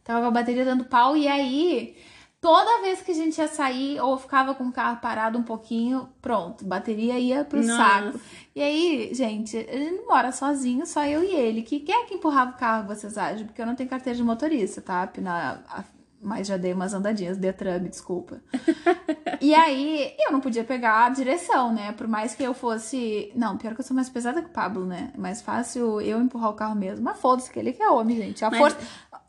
[0.03, 1.95] Tava com a bateria dando pau e aí
[2.41, 6.09] toda vez que a gente ia sair ou ficava com o carro parado um pouquinho,
[6.21, 7.77] pronto, bateria ia pro Nossa.
[7.77, 8.19] saco.
[8.55, 11.61] E aí, gente, a gente não mora sozinho, só eu e ele.
[11.61, 13.45] Que quem é que empurrava o carro, vocês acham?
[13.45, 15.07] Porque eu não tenho carteira de motorista, tá?
[15.19, 15.83] Na, a-
[16.23, 18.39] mas já dei umas andadinhas, Detran, me desculpa.
[19.41, 21.93] e aí, eu não podia pegar a direção, né?
[21.93, 23.31] Por mais que eu fosse.
[23.35, 25.11] Não, pior que eu sou mais pesada que o Pablo, né?
[25.15, 27.03] É mais fácil eu empurrar o carro mesmo.
[27.03, 28.45] Mas foda-se, que ele que é homem, gente.
[28.45, 28.77] A Mas- força.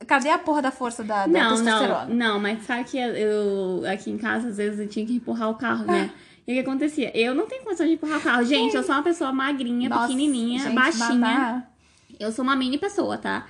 [0.07, 2.07] Cadê a porra da força da, da Não, testosterona?
[2.07, 5.51] não, não, mas sabe que eu aqui em casa às vezes eu tinha que empurrar
[5.51, 6.11] o carro, né?
[6.47, 7.17] E o que acontecia?
[7.17, 8.45] Eu não tenho condição de empurrar o carro.
[8.45, 11.09] Gente, eu sou uma pessoa magrinha, Nossa, pequenininha, gente, baixinha.
[11.19, 11.63] babá.
[12.19, 13.47] Eu sou uma mini pessoa, tá?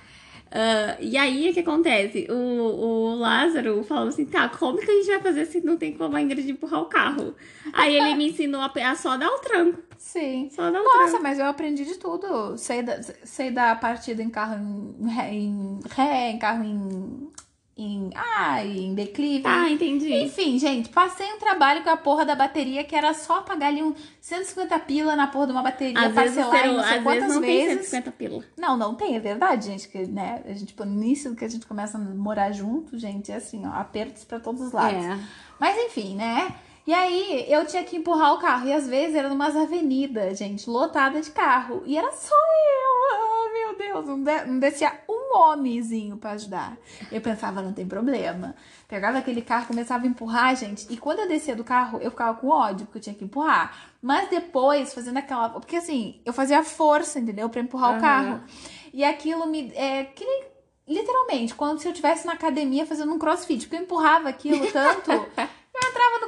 [0.55, 2.27] Ah, e aí, o que acontece?
[2.29, 5.93] O, o Lázaro falou assim, tá, como que a gente vai fazer se não tem
[5.93, 7.33] como a Ingrid empurrar o carro?
[7.73, 9.81] Aí ele me ensinou a, a só dar o tranco.
[9.97, 10.49] Sim.
[10.51, 11.23] Só dar o Nossa, tranco.
[11.23, 12.55] mas eu aprendi de tudo.
[12.55, 17.31] Sei da, sei da partida em carro em ré, em, ré, em carro em,
[17.77, 18.11] em.
[18.15, 19.43] Ah, em declive.
[19.45, 20.13] Ah, entendi.
[20.13, 23.81] Enfim, gente, passei um trabalho com a porra da bateria que era só pagar ali
[23.81, 27.03] um 150 pila na porra de uma bateria, Às vezes, parcelar em não sei às
[27.03, 27.87] quantas vezes não tem vezes.
[27.87, 28.43] 150 pila.
[28.57, 29.87] Não, não tem, é verdade, gente.
[29.87, 33.31] Que, né, a gente, tipo, no início que a gente começa a morar junto, gente,
[33.31, 35.03] é assim, ó, apertos pra todos os lados.
[35.03, 35.19] É.
[35.59, 36.53] Mas enfim, né?
[36.85, 38.67] E aí eu tinha que empurrar o carro.
[38.67, 41.81] E às vezes era numas avenidas, gente, lotada de carro.
[41.85, 43.15] E era só eu.
[43.15, 46.77] Ah, meu Deus, não, de- não descia um homenzinho pra ajudar.
[47.11, 48.53] Eu pensava, não tem problema.
[48.87, 50.85] Pegava aquele carro, começava a empurrar, gente.
[50.91, 53.91] E quando eu descia do carro, eu ficava com ódio, porque eu tinha que empurrar.
[54.01, 55.49] Mas depois, fazendo aquela.
[55.49, 57.49] Porque assim, eu fazia força, entendeu?
[57.49, 58.01] Pra empurrar o Aham.
[58.01, 58.41] carro.
[58.93, 59.71] E aquilo me.
[59.75, 60.51] É, que nem
[60.85, 65.11] Literalmente, quando se eu estivesse na academia fazendo um crossfit, porque eu empurrava aquilo tanto,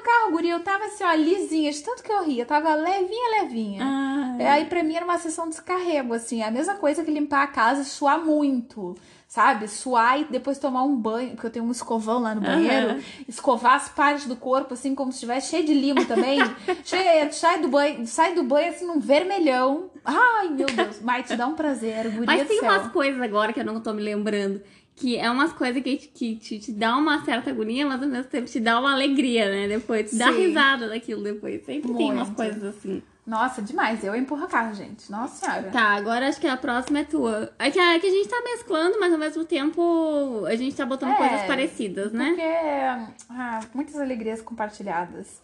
[0.05, 3.83] carro, guria, eu tava assim, ó, lisinha, de tanto que eu ria, tava levinha, levinha.
[3.83, 7.11] Ah, É, Aí pra mim era uma sessão de descarrego, assim, a mesma coisa que
[7.11, 8.95] limpar a casa e suar muito,
[9.27, 9.67] sabe?
[9.67, 12.99] Suar e depois tomar um banho, porque eu tenho um escovão lá no banheiro, Aham.
[13.27, 16.43] escovar as partes do corpo, assim, como se estivesse cheio de limo também.
[16.83, 19.89] Cheio- sai do banho, sai do banho assim num vermelhão.
[20.03, 23.59] Ai, meu Deus, mas te dá um prazer, guria Mas tem umas coisas agora que
[23.59, 24.61] eu não tô me lembrando.
[24.95, 28.29] Que é umas coisas que, que te, te dá uma certa agonia, mas ao mesmo
[28.31, 29.67] tempo te dá uma alegria, né?
[29.67, 30.47] Depois, te dá Sim.
[30.47, 31.65] risada daquilo depois.
[31.65, 32.36] Sempre tem umas Muito.
[32.36, 33.03] coisas assim.
[33.27, 34.03] Nossa, demais.
[34.03, 35.12] Eu empurro carro, gente.
[35.12, 35.71] Nossa senhora.
[35.71, 37.51] Tá, agora acho que a próxima é tua.
[37.58, 40.86] É que, é que a gente tá mesclando, mas ao mesmo tempo a gente tá
[40.86, 42.29] botando É, coisas parecidas, né?
[42.29, 45.41] Porque ah, muitas alegrias compartilhadas.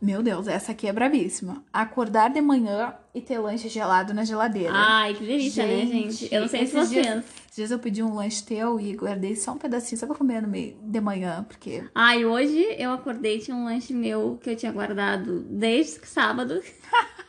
[0.00, 1.62] Meu Deus, essa aqui é brabíssima.
[1.70, 4.72] Acordar de manhã e ter lanche gelado na geladeira.
[4.72, 6.28] Ai, que delícia, né, gente?
[6.32, 6.90] Eu não sei se vocês.
[6.90, 10.14] Dias, esses dias eu pedi um lanche teu e guardei só um pedacinho só pra
[10.14, 11.84] comer no meio de manhã, porque.
[11.94, 16.62] Ai, hoje eu acordei tinha um lanche meu que eu tinha guardado desde sábado.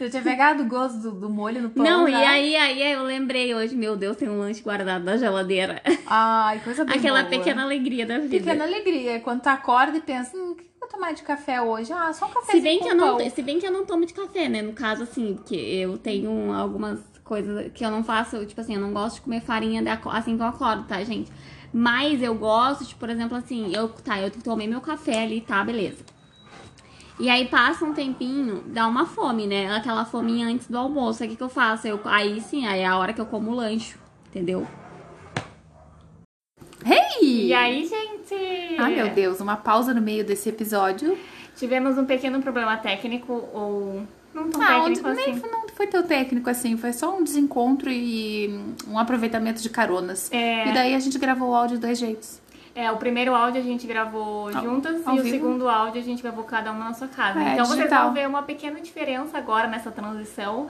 [0.00, 1.84] Eu tinha pegado o gosto do, do molho no pão.
[1.84, 2.26] não, e né?
[2.26, 5.80] aí, aí eu lembrei hoje, meu Deus, tem um lanche guardado na geladeira.
[6.06, 7.30] Ai, coisa bem Aquela boa.
[7.30, 8.38] pequena alegria da vida.
[8.38, 9.20] Pequena alegria.
[9.20, 11.92] Quando tu acorda e pensa, hum, vou tomar de café hoje?
[11.92, 14.04] Ah, só um café Se bem, que eu não, se bem que eu não tomo
[14.06, 14.62] de café, né?
[14.62, 18.80] No caso, assim, porque eu tenho algumas coisas que eu não faço, tipo assim, eu
[18.80, 21.32] não gosto de comer farinha assim que eu acordo, tá, gente?
[21.72, 25.64] Mas eu gosto, de, por exemplo, assim, eu, tá, eu tomei meu café ali, tá,
[25.64, 26.04] beleza.
[27.18, 29.74] E aí passa um tempinho, dá uma fome, né?
[29.74, 31.22] Aquela fominha antes do almoço.
[31.22, 31.86] Aí o que, que eu faço?
[31.86, 33.96] Eu, aí sim, aí é a hora que eu como o lanche,
[34.28, 34.66] entendeu?
[36.84, 37.46] Hey!
[37.48, 38.76] E aí, gente?
[38.78, 41.16] Ah, meu Deus, uma pausa no meio desse episódio.
[41.56, 44.02] Tivemos um pequeno problema técnico, ou
[44.34, 45.40] não tão Não, técnico nem assim.
[45.40, 50.30] foi- não foi tão técnico assim, foi só um desencontro e um aproveitamento de caronas.
[50.32, 50.68] É.
[50.68, 52.40] E daí a gente gravou o áudio de dois jeitos.
[52.74, 55.36] É, o primeiro áudio a gente gravou Ao- juntas ao e o vivo.
[55.36, 57.38] segundo áudio a gente gravou cada uma na sua casa.
[57.40, 58.06] É, então vocês digital.
[58.06, 60.68] vão ver uma pequena diferença agora nessa transição,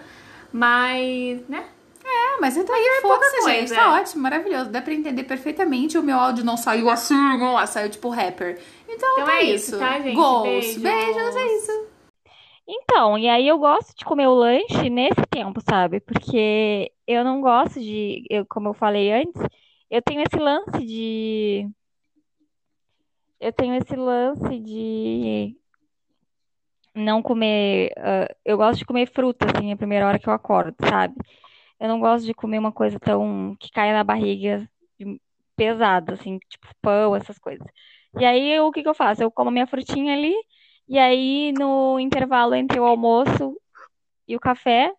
[0.53, 1.65] mas, né?
[2.07, 4.01] É, mas então aí é pouca coisa, Tá é.
[4.01, 4.71] ótimo, maravilhoso.
[4.71, 5.97] Dá pra entender perfeitamente.
[5.97, 8.61] O meu áudio não saiu assim, ó, saiu tipo rapper.
[8.89, 9.71] Então, Então tá é isso.
[9.71, 10.15] isso, tá, gente?
[10.15, 10.43] Gols.
[10.45, 10.77] Beijos.
[10.83, 11.87] Beijos, é isso.
[12.67, 16.01] Então, e aí eu gosto de comer o lanche nesse tempo, sabe?
[16.01, 19.43] Porque eu não gosto de, eu, como eu falei antes,
[19.91, 21.69] eu tenho esse lance de.
[23.41, 25.57] Eu tenho esse lance de
[26.95, 27.93] não comer.
[27.99, 31.15] ah, eu gosto de comer fruta, assim, a primeira hora que eu acordo, sabe?
[31.85, 34.67] Eu não gosto de comer uma coisa tão que caia na barriga
[35.55, 37.67] pesada, assim, tipo pão, essas coisas.
[38.19, 39.23] E aí, o que que eu faço?
[39.23, 40.35] Eu como a minha frutinha ali,
[40.89, 43.55] e aí no intervalo entre o almoço
[44.27, 44.95] e o café,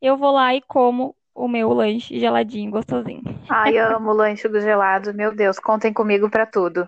[0.00, 3.22] eu vou lá e como o meu lanche geladinho, gostosinho.
[3.50, 5.12] Ai, amo lanche do gelado.
[5.12, 6.86] Meu Deus, contem comigo pra tudo.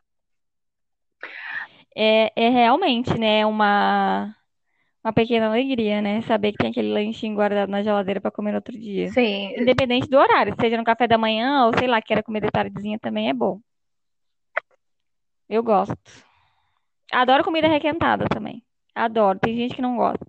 [1.95, 4.35] É, é realmente, né, uma,
[5.09, 6.21] uma pequena alegria, né?
[6.23, 9.11] Saber que tem aquele lanchinho guardado na geladeira para comer outro dia.
[9.11, 12.51] Sim, Independente do horário, seja no café da manhã ou sei lá, queira comer de
[12.51, 13.59] tardezinha também é bom.
[15.49, 15.97] Eu gosto.
[17.11, 18.63] Adoro comida requentada também.
[18.95, 19.39] Adoro.
[19.39, 20.27] Tem gente que não gosta.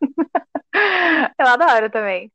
[1.38, 2.32] eu adoro também.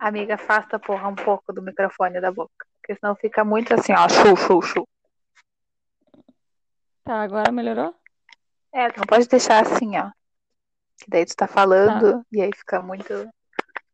[0.00, 2.66] Amiga, afasta, porra, um pouco do microfone da boca.
[2.80, 4.88] Porque senão fica muito assim, ó, chu, chu, chu.
[7.06, 7.94] Tá, agora melhorou?
[8.74, 10.10] É, não pode deixar assim, ó.
[10.98, 13.30] Que daí tu tá falando e aí fica muito.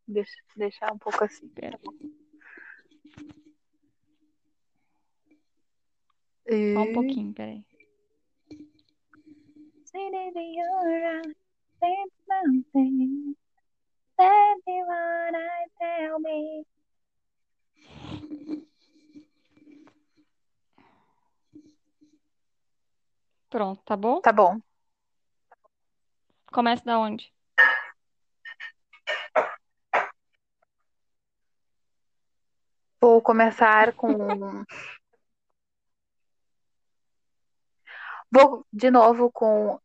[0.08, 1.52] Deixa, deixar um pouco assim.
[6.46, 6.74] E...
[6.74, 7.62] Só um pouquinho, peraí.
[23.52, 24.18] Pronto, tá bom?
[24.22, 24.58] Tá bom.
[26.50, 27.30] Começa da onde?
[32.98, 34.08] Vou começar com.
[38.32, 39.78] Vou de novo com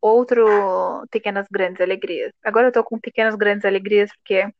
[0.00, 2.32] outro Pequenas Grandes Alegrias.
[2.42, 4.50] Agora eu tô com Pequenas Grandes Alegrias porque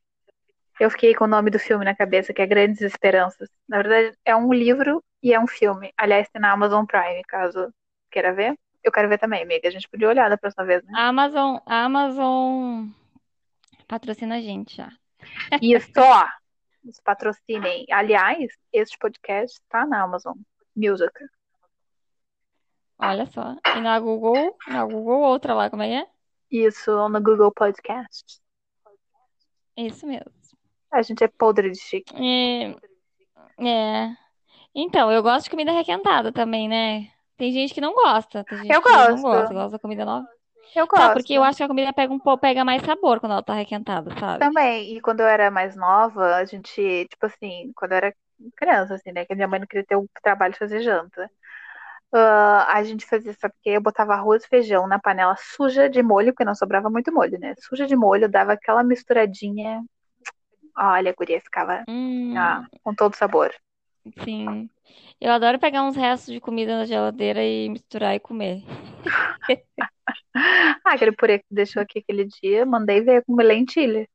[0.79, 3.49] eu fiquei com o nome do filme na cabeça, que é Grandes Esperanças.
[3.67, 5.91] Na verdade, é um livro e é um filme.
[5.97, 7.73] Aliás, tem na Amazon Prime, caso
[8.11, 8.59] queira ver.
[8.83, 9.69] Eu quero ver também, amiga.
[9.69, 10.93] A gente podia olhar da próxima vez, né?
[10.95, 12.89] A Amazon, a Amazon
[13.87, 14.91] patrocina a gente já.
[15.61, 16.27] Isso, ó.
[16.85, 17.85] Nos patrocinem.
[17.91, 20.37] Aliás, este podcast tá na Amazon
[20.75, 21.13] Music.
[22.99, 23.57] Olha só.
[23.77, 26.07] E na Google, na Google outra lá, como é que é?
[26.51, 28.41] Isso, no Google Podcast.
[29.77, 30.33] Isso mesmo.
[30.91, 32.15] A gente é podre de chique.
[32.15, 32.71] É,
[33.67, 34.17] é.
[34.75, 37.11] Então, eu gosto de comida requentada também, né?
[37.37, 38.45] Tem gente que não gosta.
[38.45, 39.23] Tem gente Eu que não gosto.
[39.23, 40.29] gosta, gosta da comida nova.
[40.75, 41.11] Eu Tá, gosto.
[41.11, 43.55] porque eu acho que a comida pega um pouco, pega mais sabor quando ela tá
[43.55, 44.49] requentada, sabe?
[44.49, 48.15] Também, e quando eu era mais nova, a gente, tipo assim, quando eu era
[48.57, 49.25] criança, assim, né?
[49.25, 51.31] Que a minha mãe não queria ter o trabalho de fazer janta.
[52.15, 53.71] ah, a gente fazia, sabe o quê?
[53.73, 57.39] Eu botava arroz e feijão na panela suja de molho, porque não sobrava muito molho,
[57.41, 57.55] né?
[57.61, 59.83] Suja de molho, dava aquela misturadinha.
[60.79, 63.55] Olha, a guria ficava Hum, ah, com todo sabor.
[64.25, 64.71] sim.
[65.21, 68.63] Eu adoro pegar uns restos de comida na geladeira e misturar e comer.
[70.85, 74.07] Ah, aquele purê que deixou aqui aquele dia, mandei ver com lentilha.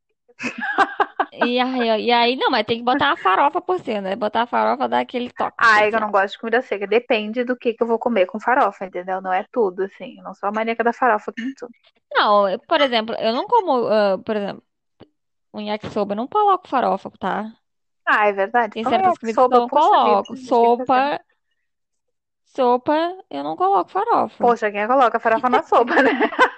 [1.34, 4.16] E aí, e aí, não, mas tem que botar uma farofa por cima, né?
[4.16, 6.86] Botar a farofa dá aquele toque Ah, eu não gosto de comida seca.
[6.88, 9.22] Depende do que que eu vou comer com farofa, entendeu?
[9.22, 10.18] Não é tudo, assim.
[10.18, 11.72] Eu não sou a maníaca da farofa com tudo.
[12.14, 14.64] Não, eu- por exemplo, eu não como, ah, por exemplo,
[15.54, 17.54] um yakisoba, eu não coloco farofa, tá?
[18.06, 18.74] Ah, é verdade.
[18.74, 19.62] Tem Como certas é comidas que eu sopa?
[19.62, 20.36] não Puxa vida, coloco.
[20.80, 21.08] eu fazer.
[21.08, 21.20] Sopa,
[22.46, 24.44] sopa, eu não coloco farofa.
[24.44, 26.12] Poxa, quem coloca farofa na sopa, né?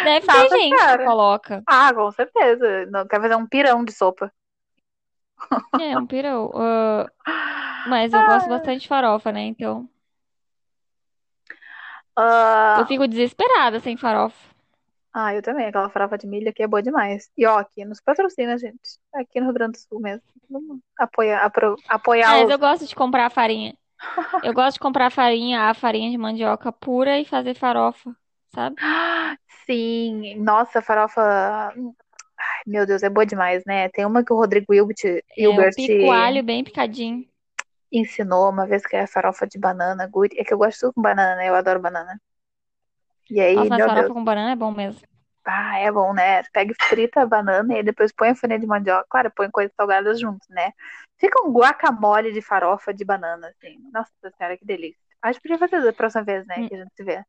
[0.00, 0.98] Deve ter Nossa gente que senhora.
[0.98, 1.64] coloca.
[1.66, 2.86] Ah, com certeza.
[2.88, 4.32] Não quer fazer um pirão de sopa.
[5.76, 6.50] É, um pirão.
[6.54, 7.06] Ah,
[7.84, 9.42] mas eu gosto bastante de farofa, né?
[9.46, 9.88] Então,
[12.16, 14.47] Ah, eu fico desesperada sem farofa.
[15.26, 15.66] Ah, eu também.
[15.66, 17.30] Aquela farofa de milho aqui é boa demais.
[17.36, 18.98] E ó, aqui nos patrocina, gente.
[19.14, 20.22] Aqui no Rio Grande do Sul mesmo.
[20.50, 22.50] Vamos apoiar, apro- apoiar Mas os...
[22.50, 23.76] eu gosto de comprar a farinha.
[24.42, 28.16] Eu gosto de comprar a farinha, a farinha de mandioca pura e fazer farofa,
[28.54, 28.76] sabe?
[29.66, 31.20] Sim, nossa, farofa.
[31.22, 33.88] Ai, meu Deus, é boa demais, né?
[33.90, 37.26] Tem uma que o Rodrigo Hilbert, É, Hilbert eu pico o alho bem picadinho.
[37.92, 40.06] ensinou uma vez que é farofa de banana.
[40.06, 40.36] Guri.
[40.38, 41.48] É que eu gosto tudo com banana, né?
[41.50, 42.18] Eu adoro banana.
[43.30, 44.12] E aí, Nossa, mas farofa Deus.
[44.12, 45.00] com banana é bom mesmo.
[45.44, 46.42] Ah, é bom, né?
[46.52, 49.06] Pega frita a banana e depois põe a farinha de mandioca.
[49.08, 50.72] Claro, põe coisas salgadas juntos, né?
[51.18, 53.78] Fica um guacamole de farofa de banana, assim.
[53.92, 55.00] Nossa senhora, que delícia.
[55.22, 56.56] Acho que podia fazer da próxima vez, né?
[56.58, 56.68] Hum.
[56.68, 57.22] Que a gente se vê.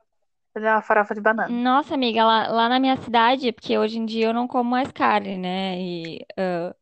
[0.54, 1.50] Fazer uma farofa de banana.
[1.50, 4.92] Nossa, amiga, lá, lá na minha cidade, porque hoje em dia eu não como mais
[4.92, 5.80] carne, né?
[5.80, 6.76] E, ah,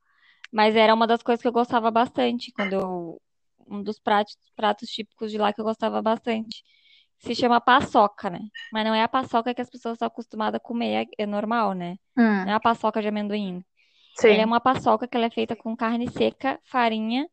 [0.51, 3.21] mas era uma das coisas que eu gostava bastante, quando eu,
[3.67, 6.63] um dos pratos, pratos típicos de lá que eu gostava bastante.
[7.19, 8.39] Se chama paçoca, né?
[8.71, 11.73] Mas não é a paçoca que as pessoas estão acostumadas a comer, é, é normal,
[11.73, 11.97] né?
[12.17, 13.63] Hum, Não é a paçoca de amendoim.
[14.27, 14.45] Ela é sim.
[14.45, 17.29] uma paçoca que ela é feita com carne seca, farinha,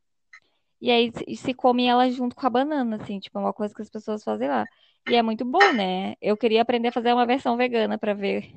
[0.81, 3.83] e aí se come ela junto com a banana, assim, tipo, é uma coisa que
[3.83, 4.65] as pessoas fazem lá.
[5.09, 6.15] E é muito bom, né?
[6.21, 8.53] Eu queria aprender a fazer uma versão vegana pra ver,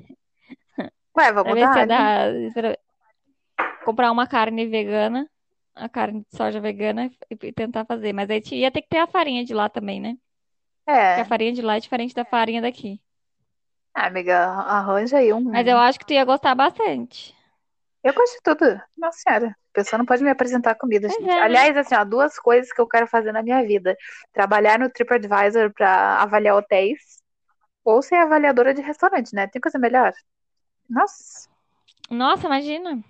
[1.16, 2.76] Ué, vamos ver se é pra
[3.84, 5.28] comprar uma carne vegana,
[5.74, 8.12] a carne de soja vegana e tentar fazer.
[8.12, 10.16] Mas aí ia ter que ter a farinha de lá também, né?
[10.94, 11.24] Porque a É.
[11.24, 13.00] farinha de lá é diferente da farinha daqui.
[13.94, 15.80] Ah, amiga, arranja aí Mas eu um.
[15.80, 17.34] acho que tu ia gostar bastante.
[18.02, 18.80] Eu gosto de tudo.
[18.96, 19.48] Nossa senhora.
[19.48, 21.30] A pessoa não pode me apresentar comida, Pois gente.
[21.30, 21.40] é, né?
[21.42, 23.96] Aliás, assim, ó, duas coisas que eu quero fazer na minha vida:
[24.32, 27.22] trabalhar no TripAdvisor pra avaliar hotéis
[27.84, 29.46] ou ser avaliadora de restaurante, né?
[29.48, 30.12] Tem coisa melhor?
[30.88, 31.48] Nossa.
[32.10, 33.02] Nossa, imagina.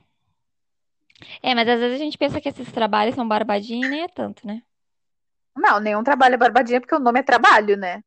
[1.42, 4.08] É, mas às vezes a gente pensa que esses trabalhos são barbadinho e nem é
[4.08, 4.62] tanto, né?
[5.58, 8.02] Não, nenhum trabalho é barbadinha porque o nome é trabalho, né?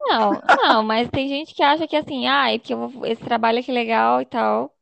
[0.00, 0.32] Não,
[0.62, 3.70] não, mas tem gente que acha que assim, ai, que eu vou, esse trabalho aqui
[3.70, 4.74] é legal e tal.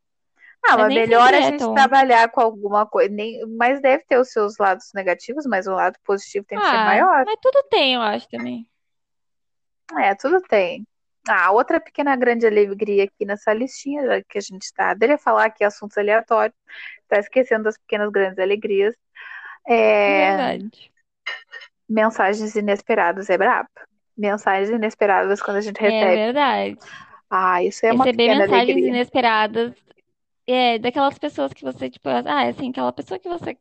[0.67, 3.09] Ah, Mas melhor a é gente trabalhar com alguma coisa.
[3.11, 3.41] Nem...
[3.57, 6.85] Mas deve ter os seus lados negativos, mas o lado positivo tem que ser Ah,
[6.85, 7.25] maior.
[7.25, 8.69] mas tudo tem, eu acho também.
[9.99, 10.87] É, tudo tem.
[11.27, 14.95] Ah, outra pequena grande alegria aqui nessa listinha que a gente está.
[14.95, 16.57] Dele falar aqui assuntos aleatórios,
[17.09, 18.95] tá esquecendo das pequenas grandes alegrias.
[19.67, 20.93] É, Verdade.
[21.89, 23.69] Mensagens inesperadas é brabo.
[24.17, 26.17] Mensagens inesperadas quando a gente É recebe.
[26.17, 26.79] verdade.
[27.31, 28.89] Ah, isso é uma Receber pequena mensagens alegria.
[28.89, 29.75] inesperadas
[30.47, 33.55] é daquelas pessoas que você, tipo, ah, é assim, aquela pessoa que você.
[33.55, 33.61] Que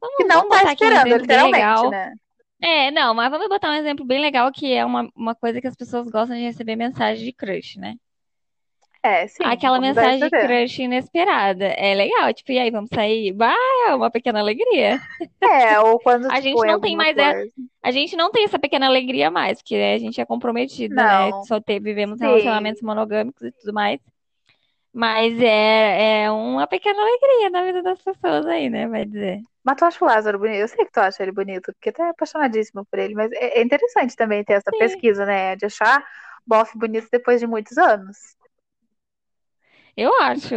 [0.00, 1.90] Vamos, não vamos tá esperando, literalmente, legal.
[1.90, 2.14] né?
[2.62, 5.66] É, não, mas vamos botar um exemplo bem legal que é uma, uma coisa que
[5.66, 7.96] as pessoas gostam de receber mensagem de crush, né?
[9.02, 11.64] É, sim, Aquela mensagem a crush inesperada.
[11.64, 13.32] É legal, tipo, e aí, vamos sair?
[13.32, 13.54] Bah,
[13.88, 15.00] é uma pequena alegria.
[15.40, 17.50] É, ou quando, A tipo, gente não tem mais coisa.
[17.82, 21.30] a gente não tem essa pequena alegria mais, porque né, a gente é comprometida, né?
[21.30, 22.24] Não, Só ter, vivemos sim.
[22.26, 24.00] relacionamentos monogâmicos e tudo mais.
[24.92, 28.86] Mas é, é uma pequena alegria na vida das pessoas aí, né?
[28.88, 29.40] Vai dizer.
[29.64, 30.56] Mas tu acha o Lázaro bonito?
[30.56, 33.60] Eu sei que tu acha ele bonito, porque tu é apaixonadíssimo por ele, mas é
[33.60, 34.78] é interessante também ter essa Sim.
[34.78, 35.56] pesquisa, né?
[35.56, 36.04] De achar
[36.46, 38.16] bofe bonito depois de muitos anos.
[39.96, 40.56] Eu acho.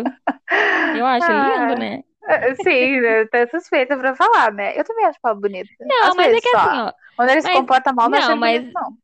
[0.92, 2.04] Eu acho ele lindo, Ah, né?
[2.30, 4.78] é, sim, eu tô suspeita pra falar, né?
[4.80, 5.70] Eu também acho Paulo bonito.
[5.80, 6.88] Não, Às mas é vezes que assim, só.
[6.88, 6.94] ó.
[7.16, 8.62] Quando ele se Mas, comporta mal, não não, ele mas.
[8.62, 8.98] bonito, não.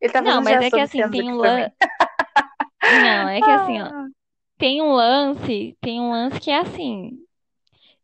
[0.00, 1.72] Ele tá Não, fazendo mas é que assim, tem um lance.
[2.88, 3.92] Não, é que assim, ó.
[3.92, 4.06] Ah,
[4.58, 5.76] Tem um lance.
[5.80, 7.18] Tem um lance que é assim.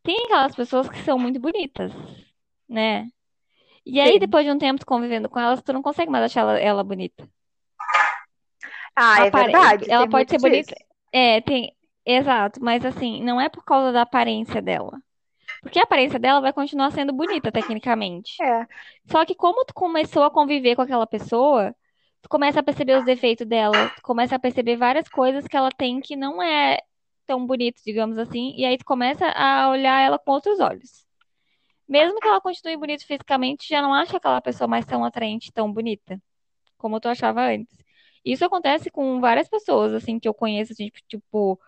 [0.03, 1.93] Tem aquelas pessoas que são muito bonitas,
[2.69, 3.09] né?
[3.87, 4.21] E aí, sim.
[4.21, 7.29] depois de um tempo convivendo com elas, tu não consegue mais achar ela, ela bonita.
[8.97, 9.53] Ah, é Apare...
[9.53, 10.75] verdade, Ela pode ser bonita.
[11.13, 11.73] É, tem.
[12.05, 14.99] Exato, mas assim, não é por causa da aparência dela.
[15.61, 18.43] Porque a aparência dela vai continuar sendo bonita, tecnicamente.
[18.43, 18.67] É.
[19.11, 21.75] Só que como tu começou a conviver com aquela pessoa,
[22.23, 25.71] tu começa a perceber os defeitos dela, tu começa a perceber várias coisas que ela
[25.71, 26.79] tem que não é
[27.27, 31.07] tão bonito, digamos assim, e aí tu começa a olhar ela com outros olhos.
[31.87, 35.73] Mesmo que ela continue bonita fisicamente, já não acha aquela pessoa mais tão atraente, tão
[35.73, 36.21] bonita,
[36.79, 37.77] como tu achava antes.
[38.33, 41.61] Isso acontece com várias pessoas, assim, que eu conheço, assim, tipo, tipo,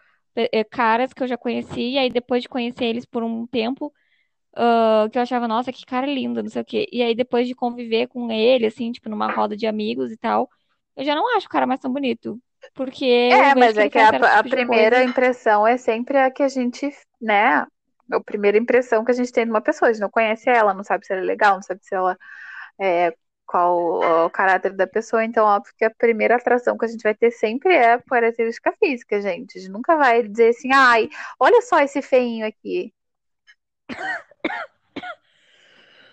[0.70, 3.92] caras que eu já conheci, e aí depois de conhecer eles por um tempo,
[4.54, 6.86] ah, que eu achava, nossa, que cara lindo, não sei o quê.
[6.92, 10.48] E aí depois de conviver com ele, assim, tipo, numa roda de amigos e tal,
[10.96, 12.40] eu já não acho o cara mais tão bonito.
[12.74, 15.10] Porque É, mas que é que a, a tipo de primeira coisa.
[15.10, 17.66] impressão é sempre a que a gente, né?
[18.12, 19.88] A primeira impressão que a gente tem de uma pessoa.
[19.88, 22.16] A gente não conhece ela, não sabe se ela é legal, não sabe se ela
[22.80, 23.14] é
[23.50, 25.24] qual o caráter da pessoa.
[25.24, 28.72] Então, óbvio que a primeira atração que a gente vai ter sempre é a característica
[28.78, 29.58] física, gente.
[29.58, 31.08] A gente nunca vai dizer assim, ai,
[31.38, 32.94] olha só esse feinho aqui.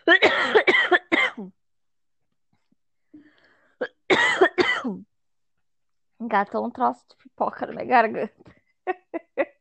[6.19, 8.33] Engatou um troço de pipoca na minha garganta.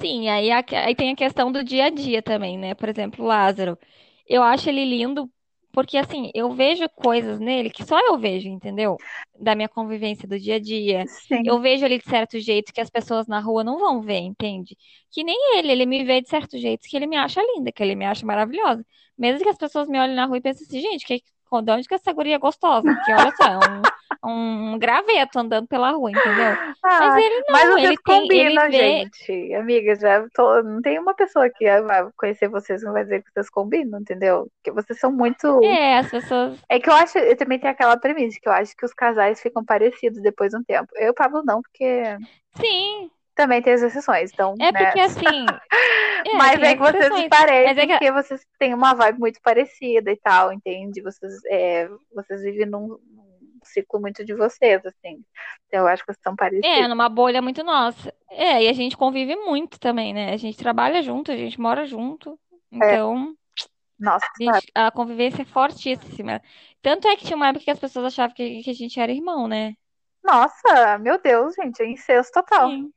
[0.00, 2.74] Sim, aí, a- aí tem a questão do dia a dia também, né?
[2.74, 3.78] Por exemplo, o Lázaro.
[4.26, 5.30] Eu acho ele lindo
[5.72, 9.00] porque, assim, eu vejo coisas nele que só eu vejo, entendeu?
[9.38, 11.08] Da minha convivência do dia a dia.
[11.28, 11.44] Sim.
[11.44, 14.76] Eu vejo ele de certo jeito que as pessoas na rua não vão ver, entende?
[15.10, 17.82] Que nem ele, ele me vê de certo jeito que ele me acha linda, que
[17.82, 18.84] ele me acha maravilhosa.
[19.18, 21.20] Mesmo que as pessoas me olhem na rua e pensem assim, gente, que,
[21.62, 22.82] de onde que essa guria é gostosa?
[22.82, 26.56] Porque olha só, é um, um graveto andando pela rua, entendeu?
[26.82, 28.72] Ah, Mas ele não, mas vocês ele tem, combinam, vê.
[28.72, 29.54] gente.
[29.54, 33.30] Amigas, já tô- não tem uma pessoa que vai conhecer vocês não vai dizer que
[33.32, 34.48] vocês combinam, entendeu?
[34.56, 35.62] Porque vocês são muito.
[35.64, 36.58] É, as pessoas.
[36.68, 39.40] É que eu acho, eu também tenho aquela premissa que eu acho que os casais
[39.40, 40.88] ficam parecidos depois de um tempo.
[40.96, 42.02] Eu e o Pablo não, porque
[42.60, 44.84] Sim, também tem as exceções, então, é né?
[44.84, 45.20] porque assim.
[46.26, 48.94] É, Mas tem é que vocês se parecem Mas é que- porque vocês têm uma
[48.94, 51.02] vibe muito parecida e tal, entende?
[51.02, 52.98] Vocês, é, vocês vivem num,
[53.62, 55.22] ciclo muito de vocês, assim.
[55.66, 56.88] Então eu acho que vocês são É, parecidos.
[56.88, 58.10] numa bolha muito nossa.
[58.30, 60.32] É, e a gente convive muito também, né?
[60.32, 62.38] A gente trabalha junto, a gente mora junto.
[62.72, 63.34] Então,
[63.98, 66.40] Nossa, a, gente- a convivência é fortíssima.
[66.80, 69.12] Tanto é que tinha uma época que as pessoas achavam que, que a gente era
[69.12, 69.74] irmão, né?
[70.22, 72.70] nossa, meu Deus, gente, é incesto total.
[72.70, 72.90] Sim.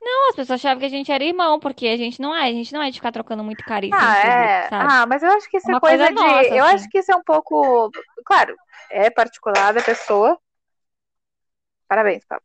[0.00, 2.52] Não, as pessoas achavam que a gente era irmão, porque a gente não é, a
[2.52, 4.68] gente não é de ficar trocando muito carinho Ah, é.
[4.68, 4.92] sabe?
[4.92, 6.14] Ah, mas eu acho que isso é Uma coisa coisa de.
[6.14, 6.74] nossa, Eu assim.
[6.76, 7.90] acho que isso é um pouco.
[8.24, 8.54] Claro,
[8.90, 10.38] é particular da pessoa.
[11.88, 12.44] Parabéns, Pablo.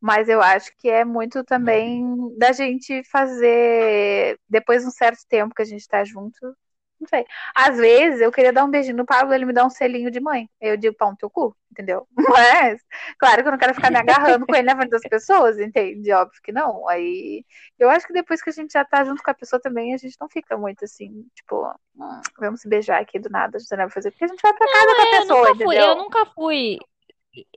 [0.00, 2.04] Mas eu acho que é muito também
[2.36, 4.38] da gente fazer.
[4.48, 6.54] Depois de um certo tempo que a gente tá junto.
[7.00, 7.24] Não sei.
[7.54, 10.20] Às vezes eu queria dar um beijinho no Pablo, ele me dá um selinho de
[10.20, 10.48] mãe.
[10.60, 12.06] Eu digo, pau no teu cu, entendeu?
[12.16, 12.80] Mas,
[13.18, 16.12] claro que eu não quero ficar me agarrando com ele na frente das pessoas, entende?
[16.12, 16.88] Óbvio que não.
[16.88, 17.44] Aí
[17.78, 19.98] eu acho que depois que a gente já tá junto com a pessoa também, a
[19.98, 23.70] gente não fica muito assim, tipo, hum, vamos se beijar aqui do nada, a gente
[23.70, 25.88] não vai fazer, porque a gente vai pra casa com a pessoa, nunca fui, entendeu?
[25.90, 26.78] eu nunca fui.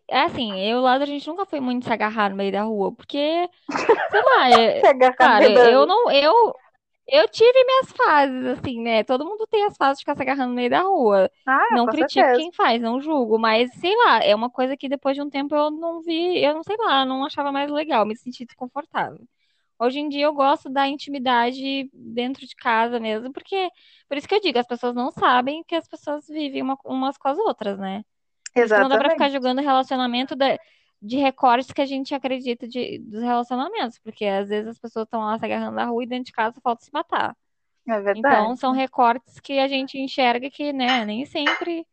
[0.10, 2.92] É assim, eu lá a gente nunca foi muito se agarrar no meio da rua,
[2.94, 3.50] porque,
[4.10, 4.82] sei lá, é-
[5.14, 6.56] cara, eu não, eu,
[7.08, 9.04] eu tive minhas fases, assim, né?
[9.04, 11.30] Todo mundo tem as fases de ficar se agarrando no meio da rua.
[11.46, 12.32] Ah, Não com critico certeza.
[12.32, 15.54] quem faz, não julgo, mas sei lá, é uma coisa que depois de um tempo
[15.56, 19.20] eu não vi, eu não sei lá, não achava mais legal, me senti desconfortável.
[19.80, 23.70] Hoje em dia eu gosto da intimidade dentro de casa mesmo, porque
[24.10, 27.18] por isso que eu digo, as pessoas não sabem que as pessoas vivem uma- umas
[27.18, 28.04] com as outras, né?
[28.74, 29.32] Que não dá pra ficar Exatamente.
[29.32, 30.58] julgando relacionamento da-
[31.02, 35.22] de recortes que a gente acredita de, dos relacionamentos, porque às vezes as pessoas estão
[35.22, 37.36] lá se agarrando na rua e dentro de casa falta se matar.
[37.88, 38.20] É verdade.
[38.20, 41.86] Então, são recortes que a gente enxerga que, né, nem sempre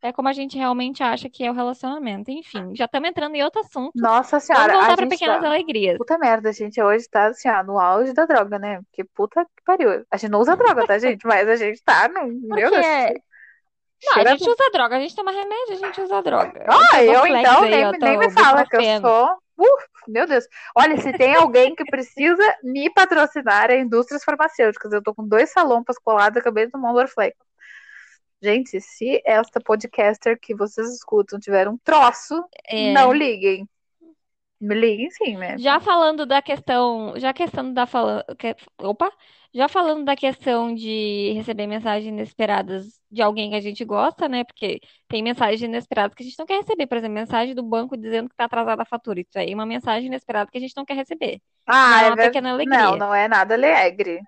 [0.00, 2.30] é como a gente realmente acha que é o relacionamento.
[2.30, 3.92] Enfim, já estamos entrando em outro assunto.
[3.96, 5.46] Nossa Vamos senhora, a voltar para pequenas tá...
[5.46, 5.98] alegrias.
[5.98, 8.80] Puta merda, a gente hoje tá assim, ó, no auge da droga, né?
[8.82, 10.04] Porque puta que pariu.
[10.10, 11.26] A gente não usa droga, tá, gente?
[11.26, 12.26] Mas a gente tá no.
[12.26, 12.86] Meu Deus.
[14.04, 16.66] Não, a Cheira gente usa droga, a gente toma remédio, a gente usa droga.
[16.68, 19.38] Ah, eu Dorflex então aí, nem, ó, nem me fala que eu sou.
[19.58, 20.44] Uf, meu Deus.
[20.76, 24.92] Olha, se tem alguém que precisa me patrocinar, é indústrias farmacêuticas.
[24.92, 27.36] Eu tô com dois salompas colados, acabei de tomar um Dorflex.
[28.40, 32.92] Gente, se esta podcaster que vocês escutam tiver um troço, É.
[32.92, 33.68] não liguem.
[34.60, 35.56] Me liguem sim, né?
[35.58, 39.10] Já falando da questão, já questão da fala, que- opa,
[39.54, 44.44] já falando da questão de receber mensagens inesperadas de alguém que a gente gosta, né?
[44.44, 47.96] Porque tem mensagens inesperadas que a gente não quer receber, por exemplo, mensagem do banco
[47.96, 49.20] dizendo que tá atrasada a fatura.
[49.20, 51.40] Isso aí é uma mensagem inesperada que a gente não quer receber.
[51.84, 52.96] Não Ah, é é uma pequena Não, alegria.
[52.96, 54.20] não é nada alegre.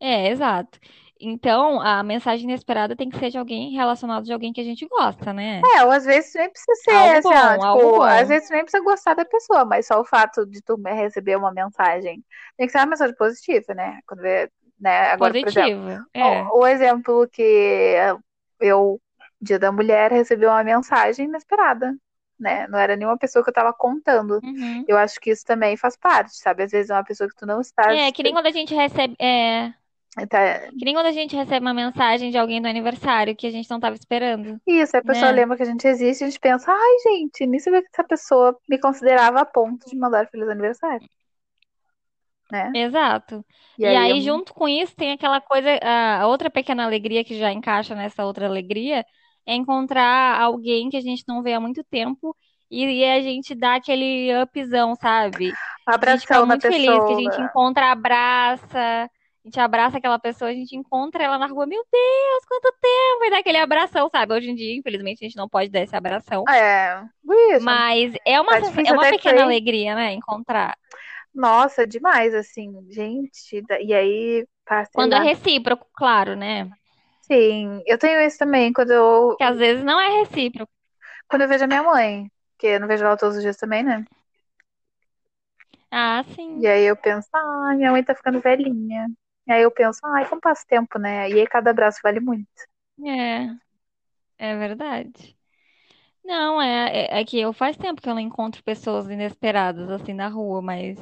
[0.00, 0.78] É, exato.
[1.28, 4.86] Então, a mensagem inesperada tem que ser de alguém relacionado de alguém que a gente
[4.86, 5.60] gosta, né?
[5.76, 8.02] É, ou às vezes nem precisa ser Algo assim, bom, algo tipo, bom.
[8.02, 11.52] às vezes nem precisa gostar da pessoa, mas só o fato de tu receber uma
[11.52, 12.24] mensagem
[12.56, 14.00] tem que ser uma mensagem positiva, né?
[14.06, 15.10] Quando vê, né?
[15.12, 16.06] Agora, por exemplo.
[16.12, 16.42] É.
[16.44, 17.96] o, o exemplo que
[18.60, 19.00] eu,
[19.40, 21.94] Dia da Mulher, recebi uma mensagem inesperada,
[22.38, 22.66] né?
[22.68, 24.40] Não era nenhuma pessoa que eu tava contando.
[24.42, 24.84] Uhum.
[24.86, 26.62] Eu acho que isso também faz parte, sabe?
[26.62, 27.94] Às vezes é uma pessoa que tu não está.
[27.94, 29.72] É, que nem quando a gente recebe, é,
[30.28, 33.50] tá- que nem quando a gente recebe uma mensagem de alguém do aniversário que a
[33.50, 34.60] gente não estava esperando.
[34.66, 35.32] Isso, a pessoa Né?
[35.32, 38.04] lembra que a gente existe e a gente pensa, ai, gente, nem sabia que essa
[38.06, 41.02] pessoa me considerava a ponto de mandar feliz aniversário.
[42.50, 42.76] Né?
[42.76, 43.44] Exato.
[43.78, 47.24] E E aí, aí, eu- junto com isso, tem aquela coisa, a outra pequena alegria
[47.24, 49.04] que já encaixa nessa outra alegria,
[49.46, 52.36] é encontrar alguém que a gente não vê há muito tempo
[52.70, 55.56] e, e a gente dá aquele upzão, sabe?
[56.06, 57.40] A gente abração fica muito feliz que a gente pessoa.
[57.40, 59.08] encontra, abraça,
[59.44, 63.24] a gente abraça aquela pessoa, a gente encontra ela na rua, meu Deus, quanto tempo!
[63.24, 64.32] E dá aquele abração, sabe?
[64.32, 66.44] Hoje em dia, infelizmente, a gente não pode dar esse abração.
[66.48, 67.04] É,
[67.54, 67.64] isso.
[67.64, 69.44] Mas é uma, Tá é uma pequena dizer.
[69.44, 70.12] alegria, né?
[70.12, 70.76] Encontrar.
[71.34, 73.62] Nossa, demais, assim, gente.
[73.80, 75.24] E aí, sei Quando é lá.
[75.24, 76.70] recíproco, claro, né?
[77.22, 80.72] Sim, eu tenho isso também quando eu, Porque às vezes não é recíproco.
[81.28, 83.82] quando eu vejo a minha mãe, que eu não vejo ela todos os dias também,
[83.82, 84.04] né?
[85.90, 86.60] Ah, sim.
[86.60, 89.06] E aí eu penso, ai, minha mãe tá ficando velhinha.
[89.46, 91.30] E aí eu penso, ai, como passa o tempo, né?
[91.30, 92.46] E aí cada abraço vale muito.
[93.04, 93.48] É,
[94.38, 95.36] é verdade.
[96.24, 100.14] Não, é, é, é que eu faz tempo que eu não encontro pessoas inesperadas assim
[100.14, 100.98] na rua, mas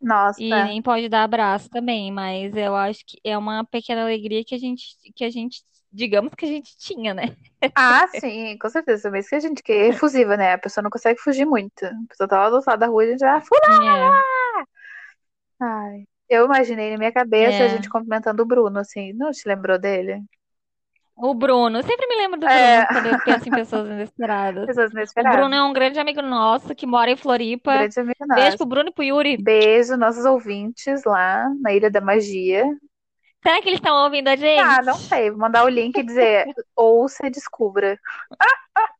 [0.00, 0.40] Nossa.
[0.40, 4.54] E nem pode dar abraço também, mas eu acho que é uma pequena alegria que
[4.54, 5.62] a gente, que a gente,
[5.92, 7.36] digamos que a gente tinha, né?
[7.74, 9.10] Ah, sim, com certeza.
[9.10, 10.54] Mas que a gente que é efusiva, né?
[10.54, 11.84] A pessoa não consegue fugir muito.
[11.84, 13.40] A pessoa tá lá do outro lado da rua e a gente já.
[13.40, 14.24] Fulana!
[14.60, 14.64] É,
[15.60, 16.06] Ai.
[16.28, 17.68] Eu imaginei na minha cabeça a é.
[17.68, 19.12] gente cumprimentando o Bruno, assim.
[19.12, 20.22] Não te lembrou dele?
[21.20, 24.66] O Bruno, eu sempre me lembro do Bruno É, quando eu penso em pessoas inesperadas.
[24.66, 27.76] pessoas O Bruno é um grande amigo nosso que mora em Floripa.
[27.76, 28.56] Grande amigo Beijo nosso.
[28.58, 29.36] pro Bruno e pro Yuri.
[29.36, 32.64] Beijo, nossos ouvintes lá na Ilha da Magia.
[33.42, 35.08] Será que eles estão ouvindo a Ah, não gente?
[35.08, 35.30] sei.
[35.30, 37.98] Vou mandar o link e dizer ouça e descubra.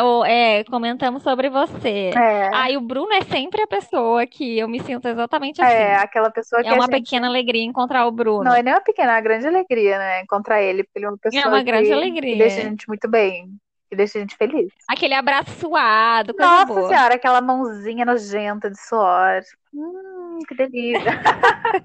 [0.00, 2.10] Ou, é, comentamos sobre você.
[2.16, 5.64] É, Ah, e o Bruno é sempre a pessoa que eu me sinto exatamente é
[5.94, 6.02] assim.
[6.04, 7.02] aquela pessoa que É uma gente.
[7.02, 8.50] pequena alegria encontrar o Não Bruno.
[8.54, 10.20] é nem uma pequena, é uma grande alegria, né?
[10.22, 12.62] Encontrar ele, porque ele é uma É pessoa uma grande que, que deixa a alegria.
[12.70, 13.48] gente muito bem,
[13.88, 14.72] que deixa a gente feliz.
[14.88, 16.88] Aquele abraço suado, coisa Nossa boa.
[16.88, 19.40] Senhora, aquela mãozinha nojenta de suor.
[19.72, 21.04] Hum, que delícia.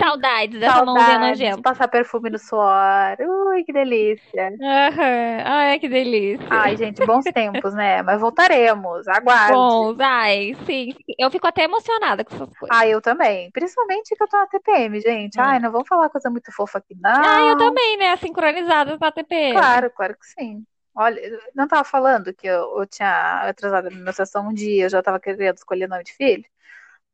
[0.00, 1.62] Saudades dessa mãozinha Saudades de nojenta.
[1.62, 3.16] passar perfume no suor.
[3.20, 4.48] Ui, que delícia.
[4.60, 5.42] Aham.
[5.44, 6.46] Ai, que delícia.
[6.50, 8.02] Ai, gente, bons tempos, né?
[8.02, 9.52] Mas voltaremos, aguarde.
[9.54, 10.94] Bons, ai, sim.
[11.18, 12.76] Eu fico até emocionada com essas coisas.
[12.76, 13.50] Ah, eu também.
[13.52, 15.38] Principalmente que eu tô na TPM, gente.
[15.40, 15.60] Ai, É.
[15.60, 17.58] não vamos falar coisa muito fofa aqui, Ah, eu não.
[17.58, 18.16] também, né?
[18.16, 19.54] Sincronizadas na TPM.
[19.58, 20.64] Claro, claro que sim.
[20.94, 21.20] Olha,
[21.54, 25.00] não tava falando que eu, eu tinha atrasado a minha menstruação um dia, eu já
[25.02, 26.44] tava querendo escolher nome de filho.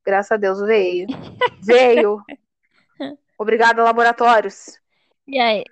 [0.06, 1.08] Graças a Deus veio.
[1.60, 2.22] Veio.
[3.36, 4.78] Obrigada, laboratórios.
[5.26, 5.64] E aí?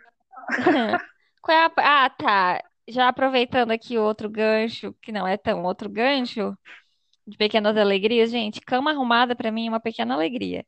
[1.41, 1.72] Qual é a...
[1.76, 2.62] Ah, tá.
[2.89, 6.59] Já aproveitando aqui outro gancho, que não é tão outro gancho,
[7.26, 10.66] de pequenas alegrias, gente, cama arrumada pra mim é uma pequena alegria.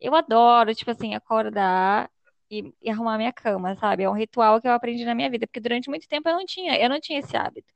[0.00, 2.10] Eu adoro, tipo assim, acordar
[2.50, 4.04] e, e arrumar minha cama, sabe?
[4.04, 6.44] É um ritual que eu aprendi na minha vida, porque durante muito tempo eu não
[6.46, 7.66] tinha, eu não tinha esse hábito.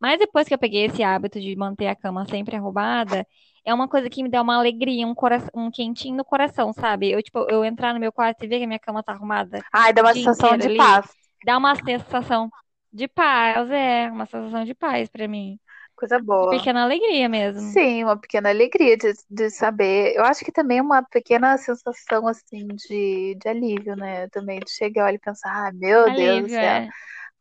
[0.00, 3.26] Mas depois que eu peguei esse hábito de manter a cama sempre arrumada,
[3.64, 7.10] é uma coisa que me dá uma alegria, um coração, um quentinho no coração, sabe?
[7.10, 9.60] Eu, tipo, eu entrar no meu quarto e ver que a minha cama tá arrumada
[9.72, 11.06] Ai, dá uma sensação de ali, paz.
[11.44, 12.50] dá uma sensação
[12.92, 15.58] de paz, é, uma sensação de paz pra mim.
[15.94, 16.50] Coisa boa.
[16.50, 17.60] pequena alegria mesmo.
[17.72, 20.14] Sim, uma pequena alegria de, de saber.
[20.16, 24.28] Eu acho que também é uma pequena sensação assim de, de alívio, né?
[24.30, 26.88] Também de chegar olha e pensar, ah, meu Deus do Alívio, céu, é.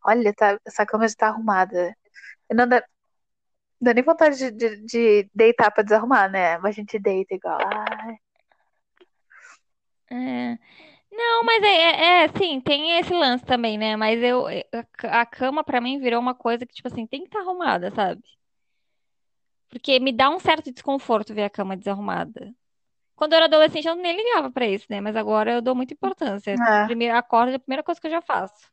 [0.05, 1.95] olha, tá, essa cama já tá arrumada.
[2.53, 2.84] Não dá,
[3.82, 6.57] dá nem vontade de, de, de deitar pra desarrumar, né?
[6.59, 7.59] Mas a gente deita igual.
[7.61, 8.15] Ai,
[10.09, 10.57] É.
[11.11, 13.95] Não, mas é, é, é, sim, tem esse lance também, né?
[13.97, 17.21] Mas eu, a ca- a cama pra mim virou uma coisa que, tipo assim, tem
[17.21, 18.21] que estar arrumada, sabe?
[19.69, 22.53] Porque me dá um certo desconforto ver a cama desarrumada.
[23.15, 25.01] Quando eu era adolescente, eu nem ligava pra isso, né?
[25.01, 26.51] Mas agora eu dou muita importância.
[26.59, 26.86] é.
[26.86, 28.71] Primeiro, acordo, é a primeira coisa que eu já faço.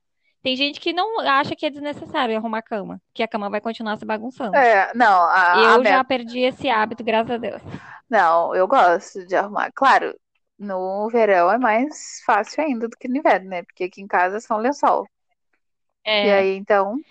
[0.49, 3.61] Tem gente que não acha que é desnecessário arrumar a cama, que a cama vai
[3.61, 4.65] continuar se bagunçando.
[4.65, 6.05] É, não, a, a Eu já meta.
[6.05, 7.63] perdi esse hábito, graças a Deus.
[8.09, 9.71] Não, eu gosto de arrumar.
[9.73, 10.15] Claro,
[10.59, 13.63] no verão é mais fácil ainda do que no inverno, né?
[13.65, 15.09] Porque aqui em casa é só um lençol.
[16.23, 17.03] E É, aí, então,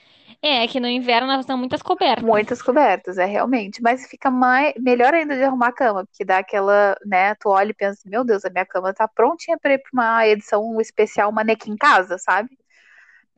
[0.41, 2.25] é que no inverno nós temos muitas cobertas.
[2.25, 3.81] muitas cobertas, é realmente.
[3.81, 7.35] Mas fica mais, melhor ainda de arrumar a cama, porque dá aquela, né?
[7.35, 10.27] Tu olha e pensa, meu Deus, a minha cama tá prontinha pra ir pra uma
[10.27, 12.49] edição especial Manequim em Casa, sabe?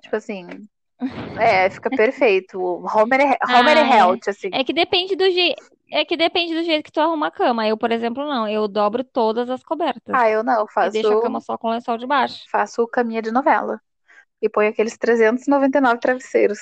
[0.02, 0.45] Tipo assim,
[1.39, 2.60] é, fica perfeito.
[2.60, 3.97] Homer, Homer Ah, é.
[3.97, 4.50] Health, assim.
[4.52, 7.68] É que depende do jeito, é que depende do jeito que tu arruma a cama.
[7.68, 11.12] Eu, por exemplo, não, eu dobro todas as cobertas Ah, eu não, e deixo a
[11.12, 12.43] faço, cama só com o lençol de baixo.
[12.52, 13.80] faço caminha de novela.
[14.41, 16.60] E ponho aqueles 399 travesseiros.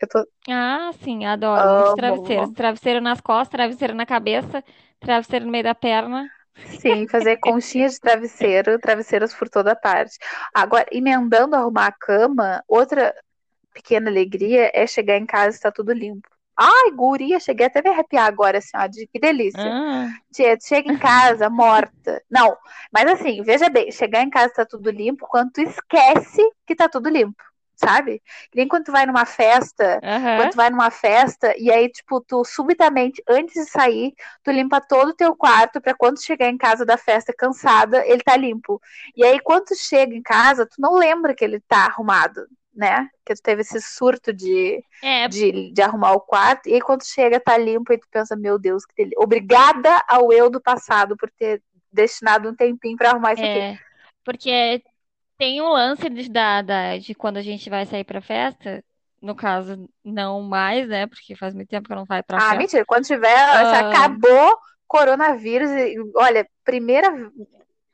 [0.00, 1.96] Eu tô, Ah, sim, adoro muitos amo.
[1.96, 2.50] travesseiros.
[2.52, 4.62] Travesseiro nas costas, travesseiro na cabeça,
[5.00, 6.30] travesseiro no meio da perna.
[6.66, 10.18] Sim, fazer conchinha de travesseiro, travesseiros por toda parte.
[10.54, 13.14] Agora, emendando arrumar a cama, outra
[13.72, 16.28] pequena alegria é chegar em casa e estar tudo limpo.
[16.56, 19.60] Ai, guria, cheguei até a me arrepiar agora, assim, ó, de que delícia.
[19.60, 22.20] Ah, Tia, chega em casa morta.
[22.28, 22.56] Não,
[22.92, 26.88] mas assim, veja bem, chegar em casa tá tudo limpo quando tu esquece que tá
[26.88, 27.40] tudo limpo,
[27.78, 28.20] sabe?
[28.50, 30.36] Que nem quando tu vai numa festa, aham.
[30.36, 34.12] quando tu vai numa festa e aí, tipo, tu subitamente, antes de sair,
[34.42, 38.22] tu limpa todo o teu quarto pra quando chegar em casa da festa cansada, ele
[38.22, 38.80] tá limpo.
[39.16, 43.08] E aí, quando tu chega em casa, tu não lembra que ele tá arrumado, né?
[43.24, 47.04] Que tu teve esse surto de, É, de, de arrumar o quarto, e aí quando
[47.04, 49.18] chega, tá limpo, e tu pensa, meu Deus, que delícia.
[49.22, 51.62] Obrigada ao eu do passado por ter
[51.92, 53.58] destinado um tempinho pra arrumar isso aqui.
[53.58, 53.78] é,
[54.24, 54.82] porque
[55.38, 58.84] tem um lance de, da, da- de quando a gente vai sair pra festa,
[59.22, 61.06] no caso, não mais, né?
[61.06, 62.56] Porque faz muito tempo que eu não saio pra Ah, festa.
[62.56, 67.08] mentira, quando tiver, Ah, acabou coronavírus, e, olha, primeira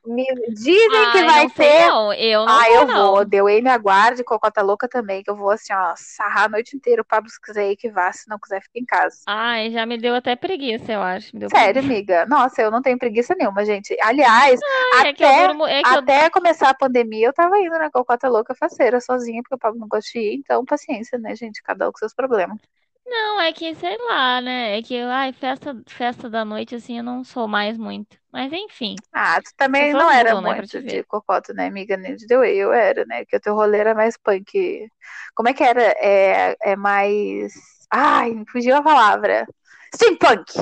[0.06, 1.88] Me dizem que Ai, vai não sei ter.
[1.88, 2.12] não.
[2.12, 3.10] Eu não Ah, vou, eu não.
[3.14, 3.24] vou.
[3.24, 7.02] Deu me aguarde, Cocota Louca também, que eu vou assim, ó, sarrar a noite inteira.
[7.02, 8.12] O Pablo, se quiser ir, que vá.
[8.12, 9.18] Se não quiser, fica em casa.
[9.26, 11.28] Ai, já me deu até preguiça, eu acho.
[11.48, 11.78] Sério, preguiça.
[11.80, 12.26] amiga.
[12.26, 13.96] Nossa, eu não tenho preguiça nenhuma, gente.
[14.02, 14.60] Aliás,
[14.94, 17.58] Ai, é que eu até, durmo, é que eu até começar a pandemia, eu tava
[17.58, 20.34] indo na Cocota Louca faceira sozinha, porque o Pablo não gosta de ir.
[20.34, 21.62] Então, paciência, né, gente?
[21.62, 22.58] Cada um com seus problemas.
[23.06, 24.78] Não, é que, sei lá, né?
[24.78, 28.18] É que, ai, festa, festa da noite, assim, eu não sou mais muito.
[28.32, 31.02] Mas, enfim, Ah, tu as também pessoas não era mudam, né, pra te muito de
[31.02, 31.04] ver.
[31.04, 31.96] cocota, né, amiga?
[31.96, 33.24] Nem de The Way, eu era, né?
[33.24, 34.88] Que o teu rolê era mais punk.
[35.34, 35.82] Como é que era?
[35.98, 37.52] É, é mais.
[37.90, 39.46] Ai, me fugiu a palavra.
[39.94, 40.52] Steampunk!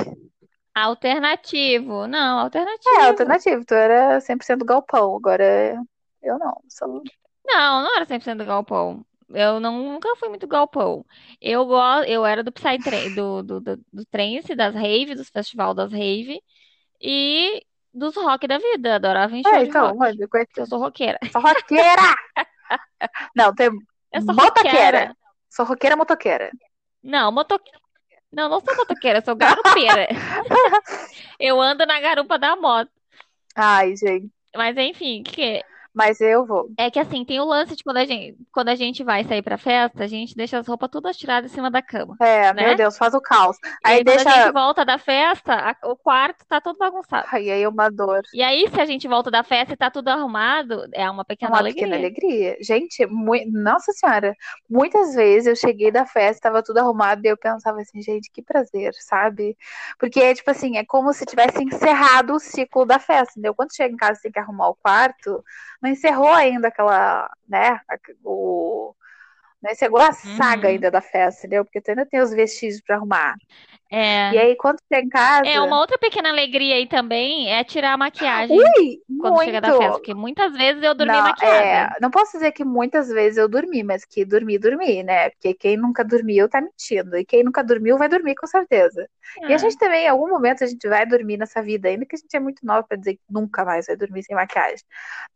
[0.74, 2.06] Alternativo.
[2.06, 2.38] Não,
[2.86, 3.06] É, alternativo.
[3.06, 3.64] alternativo.
[3.64, 5.16] Tu era 100% galpão.
[5.16, 5.76] Agora
[6.22, 6.62] eu não.
[6.68, 7.02] Sou...
[7.44, 9.04] Não, não era 100% galpão.
[9.34, 11.04] Eu não, nunca fui muito galpão.
[11.40, 11.76] Eu go,
[12.06, 16.40] eu era do Psytrance, do, do, do, do trance, das rave, dos festival das rave
[17.00, 18.96] e dos rock da vida.
[18.96, 21.18] Adorava show É, então, rock, mano, porque eu sou roqueira.
[21.32, 22.02] sou roqueira!
[23.34, 23.70] Não, tem
[24.12, 24.76] Eu sou motoqueira.
[24.76, 25.16] roqueira.
[25.50, 26.50] Sou roqueira motoqueira.
[27.02, 27.80] Não, motoqueira.
[28.32, 30.08] Não, não sou motoqueira, eu sou garupeira.
[31.38, 32.90] Eu ando na garupa da moto.
[33.54, 34.30] Ai, gente.
[34.54, 35.62] Mas enfim, que
[35.94, 36.70] Mas eu vou.
[36.76, 39.42] é que assim, tem o lance de quando a gente, quando a gente vai sair
[39.42, 42.64] pra festa, a gente deixa as roupas todas tiradas em cima da cama, É, né?
[42.64, 43.56] meu Deus, faz o caos.
[43.84, 44.52] E Aí aí, quando a gente deixa.
[44.52, 47.28] volta da festa, a- o quarto tá todo bagunçado.
[47.32, 48.22] Ai, aí é uma dor.
[48.32, 51.48] E aí, se a gente volta da festa e tá tudo arrumado, é uma É
[51.48, 51.96] pequena uma pequena alegria.
[51.96, 52.56] alegria.
[52.60, 53.04] Gente,
[53.50, 54.32] nossa senhora,
[54.70, 58.40] muitas vezes eu cheguei da festa, tava tudo arrumado e eu pensava assim, gente, que
[58.40, 59.56] prazer, sabe?
[59.98, 63.54] Porque, tipo assim, é como se tivesse encerrado o ciclo da festa, entendeu?
[63.56, 65.42] Quando chega em casa tem que arrumar o quarto,
[65.82, 67.80] não encerrou ainda aquela, né,
[68.24, 68.94] o...
[69.62, 70.74] Não encerrou a saga Uhum.
[70.74, 71.64] ainda da festa, entendeu?
[71.64, 73.36] Porque tu ainda tem os vestígios pra arrumar.
[74.30, 74.38] E É.
[74.38, 77.96] aí, quando chega em casa, É, uma outra pequena alegria aí também é tirar a
[77.98, 80.00] maquiagem ui, quando chega da festa, muito!
[80.00, 81.88] porque muitas vezes eu dormi Não, maquiada.
[81.88, 85.30] é, não posso dizer que muitas vezes eu dormi, mas que dormi, dormi, né?
[85.30, 87.16] Porque quem nunca dormiu tá mentindo.
[87.16, 89.08] E quem nunca dormiu vai dormir com certeza.
[89.48, 92.06] E a Ah, gente também, em algum momento, a gente vai dormir nessa vida, ainda
[92.06, 94.84] que a gente é muito nova pra dizer que nunca mais vai dormir sem maquiagem.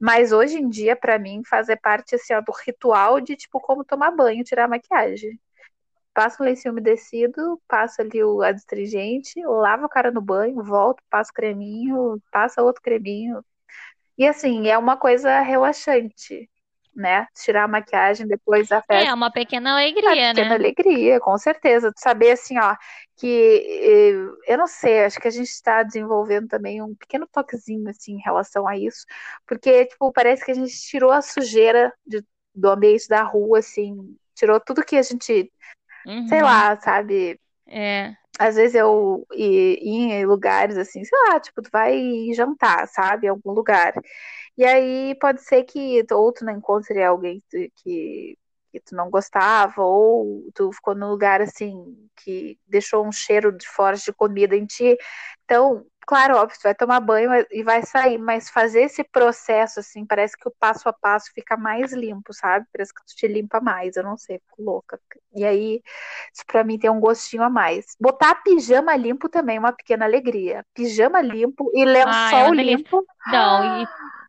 [0.01, 3.85] Mas hoje em dia, pra mim, fazer parte assim, ó, do ritual de tipo como
[3.85, 5.41] tomar banho, tirar a maquiagem.
[6.17, 11.31] Passa o lencinho umedecido, passa ali o adstringente, lava a cara no banho, volta, passa
[11.33, 13.45] o creminho, passa outro creminho.
[14.19, 16.51] E assim, é uma coisa relaxante,
[16.95, 17.27] né?
[17.35, 19.15] Tirar a maquiagem depois da É festa.
[19.15, 19.73] uma pequena
[20.07, 20.57] Uma alegria, pequena né?
[20.57, 21.93] alegria, com certeza.
[21.97, 22.77] Saber assim, ó,
[23.17, 27.89] que eh, eu não sei, acho que a gente está desenvolvendo também um pequeno toquezinho
[27.91, 29.05] assim em relação a isso,
[29.47, 34.17] porque tipo, parece que a gente tirou a sujeira de- do ambiente da rua, assim,
[34.35, 35.53] tirou tudo que a gente,
[36.27, 36.45] sei Uhum.
[36.45, 37.41] lá, sabe?
[37.67, 38.15] É.
[38.39, 41.99] Às vezes eu ia em lugares assim, sei lá, tipo, tu vai
[42.35, 43.95] jantar, sabe, em algum lugar.
[44.59, 48.39] E aí pode ser que ou tu não encontre alguém que, que,
[48.73, 51.75] que tu não gostava, ou tu ficou num lugar assim
[52.17, 54.97] que deixou um cheiro de fora de comida em ti.
[55.45, 60.07] Então, claro, óbvio, tu vai tomar banho e vai sair, mas fazer esse processo assim,
[60.07, 62.67] parece que o passo a passo fica mais limpo, sabe?
[62.73, 65.01] Parece que tu te limpa mais, eu não sei, fico louca.
[65.35, 65.83] E aí,
[66.33, 67.97] isso pra mim tem um gostinho a mais.
[68.01, 70.65] Botar pijama limpo também é uma pequena alegria.
[70.75, 72.87] Pijama limpo e Ai, é lençol uma delícia.
[72.87, 73.05] limpo.
[73.27, 73.87] Não, e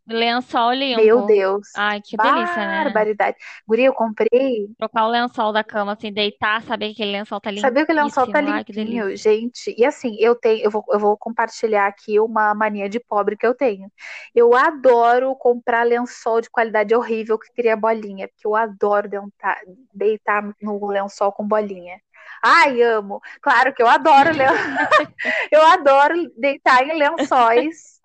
[0.08, 1.26] lençol Meu limpo.
[1.26, 1.68] Deus.
[1.76, 2.84] Ai, que delícia, né?
[2.86, 3.38] Barbaridade.
[3.68, 4.68] Guria, eu comprei.
[4.78, 7.95] Trocar o lençol da cama, assim, deitar, saber que aquele lençol tá Sabia que o
[7.95, 8.80] lençol tá limpíssimo.
[8.80, 9.76] Ai, limpinho, gente.
[9.78, 13.45] E assim, eu tenho, eu vou, eu vou compartilhar aqui uma mania de pobre que
[13.45, 13.91] eu tenho.
[14.34, 19.58] Eu adoro comprar lençol de qualidade horrível que cria bolinha, porque eu adoro deitar,
[19.93, 21.99] deitar no lençol com bolinha.
[22.43, 23.22] Ai, amo.
[23.41, 24.30] Claro que eu adoro,
[25.51, 27.96] eu adoro deitar em lençóis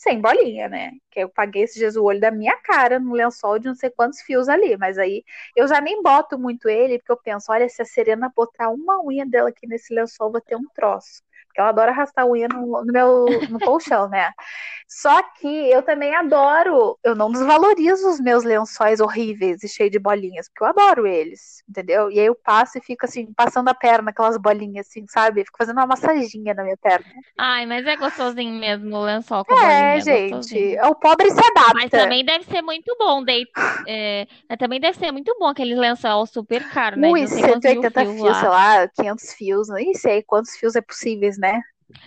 [0.00, 0.92] sem bolinha, né?
[1.10, 4.20] Que eu paguei esse o olho da minha cara no lençol de não sei quantos
[4.22, 5.22] fios ali, mas aí
[5.54, 9.02] eu já nem boto muito ele, porque eu penso, olha, se a Serena botar uma
[9.04, 11.22] unha dela aqui nesse lençol, vai ter um troço.
[11.50, 14.32] Porque ela adora arrastar a unha no, no meu no colchão, né?
[14.88, 19.98] Só que eu também adoro, eu não desvalorizo os meus lençóis horríveis e cheios de
[19.98, 22.10] bolinhas, porque eu adoro eles, entendeu?
[22.10, 25.44] E aí eu passo e fico assim, passando a perna, aquelas bolinhas assim, sabe?
[25.44, 27.06] Fico fazendo uma massaginha na minha perna.
[27.36, 30.80] Ai, mas é gostosinho mesmo o lençol com É, bolinha, é gente, gostosinho.
[30.84, 31.40] o pobre se
[31.72, 31.90] Mas adapta.
[31.92, 33.80] também deve ser muito bom deitar.
[33.86, 37.12] É, mas também deve ser muito bom aqueles lençol super caro, né?
[37.12, 38.48] Ui, não sei quantos mil 180 fios fios, sei lá.
[38.48, 41.60] lá, 500 fios, nem sei quantos fios é possíveis, né?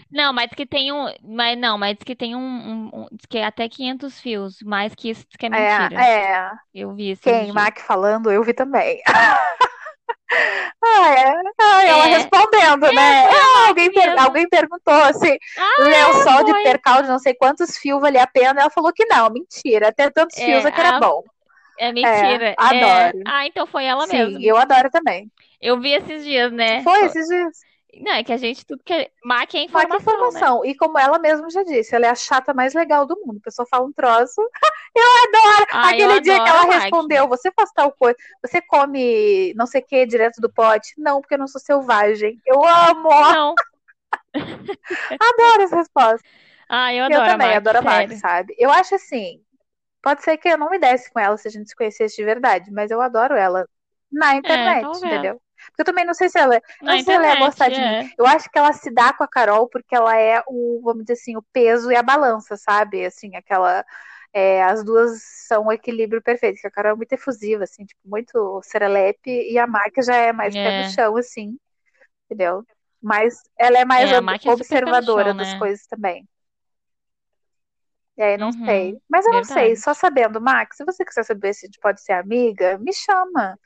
[0.10, 1.08] Não, mas diz que tem um.
[1.22, 4.62] Mas não, mas que tem um, um, um- que é até 500 fios.
[4.64, 6.02] Mais que isso diz que é mentira.
[6.02, 6.52] É, é.
[6.74, 7.52] Eu vi esses Quem?
[7.52, 9.02] Mac falando, eu vi também.
[10.86, 11.34] Ah, é.
[11.62, 12.18] Ah, ela É.
[12.18, 13.26] respondendo, né?
[13.26, 16.64] É, Não, alguém, per- alguém perguntou assim, Ah, lençol de foi.
[16.64, 18.62] percal de não sei quantos fios valia a pena.
[18.62, 19.90] Ela falou que não, mentira.
[19.90, 21.24] Até tantos É, fios é que era a- bom.
[21.78, 22.50] É mentira.
[22.50, 22.56] É.
[22.58, 23.20] adoro.
[23.26, 24.42] Ah, então foi ela Sim, mesmo.
[24.44, 25.32] eu adoro também.
[25.62, 26.82] Eu vi esses dias, né?
[26.84, 27.58] Foi esses dias.
[28.02, 30.40] Não, é que a gente tudo que Mac é Mas que informação, né?
[30.40, 30.66] informação.
[30.66, 33.38] E como ela mesma já disse, ela é a chata mais legal do mundo.
[33.38, 34.42] A pessoa fala um troço.
[34.96, 35.68] Eu adoro.
[35.72, 36.82] Ah, eu Aquele dia que adoro ela a Mac.
[36.82, 38.16] respondeu, você faz tal coisa,
[38.46, 40.94] você come não sei o que direto do pote?
[40.98, 42.40] Não, porque eu não sou selvagem.
[42.46, 43.10] Eu amo.
[43.10, 43.56] Não.
[45.20, 46.30] Adoro essa resposta.
[46.70, 48.20] Ah, eu Eu adoro a também Mac, adoro a Mac, sério.
[48.20, 48.56] sabe?
[48.58, 49.42] Eu acho assim,
[50.02, 52.24] pode ser que eu não me desse com ela se a gente se conhecesse de
[52.24, 53.68] verdade, mas eu adoro ela
[54.12, 55.14] na internet, talvez.
[55.16, 55.42] entendeu?
[55.68, 57.70] Porque eu também não sei se ela, Na não sei se ela ia internet, gostar
[57.70, 57.92] de mim.
[57.92, 58.10] é.
[58.18, 61.14] Eu acho que ela se dá com a Carol porque ela é o, vamos dizer
[61.14, 63.06] assim, o peso e a balança, sabe?
[63.06, 63.86] Assim, aquela.
[64.34, 66.60] é, as duas são o equilíbrio perfeito.
[66.62, 70.34] Que a Carol é muito efusiva, assim, tipo, muito serelepe, e a Mac já é
[70.34, 70.74] mais pé É.
[70.74, 71.58] no chão, assim,
[72.26, 72.66] entendeu?
[73.02, 74.40] Mas ela é mais É, ob-
[74.76, 75.54] é pé observadora chão, das né?
[75.54, 76.28] coisas também.
[78.18, 79.00] E aí, não Uhum, sei.
[79.10, 79.76] Mas eu não sei, verdade.
[79.76, 83.60] só sabendo, Max, se você quiser saber se a gente pode ser amiga, me chama.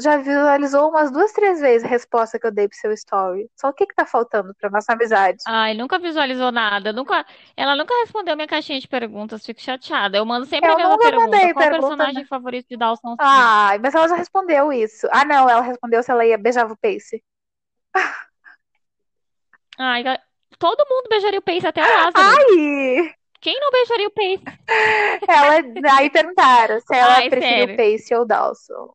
[0.00, 3.50] Já visualizou umas duas, três vezes a resposta que eu dei pro seu story.
[3.56, 5.38] Só o que que tá faltando pra nossa amizade?
[5.46, 6.92] Ai, nunca visualizou nada.
[6.92, 7.26] Nunca,
[7.56, 9.44] ela nunca respondeu minha caixinha de perguntas.
[9.44, 10.16] Fico chateada.
[10.16, 11.24] Eu mando sempre Eu a mesma pergunta.
[11.24, 13.16] mandei Qual o pergunta, personagem favorito de Dawson?
[13.18, 15.08] Ai, mas ela já respondeu isso.
[15.10, 17.20] Ah, não, ela respondeu se ela ia beijar o Pace.
[19.78, 20.04] Ai,
[20.58, 22.14] todo mundo beijaria o Pace, até o Lázaro.
[22.14, 23.14] Ai!
[23.40, 24.44] Quem não beijaria o Pace?
[25.28, 27.76] Ela, aí perguntaram se ela Ai, preferia o.
[27.76, 28.94] Pace ou o Dawson.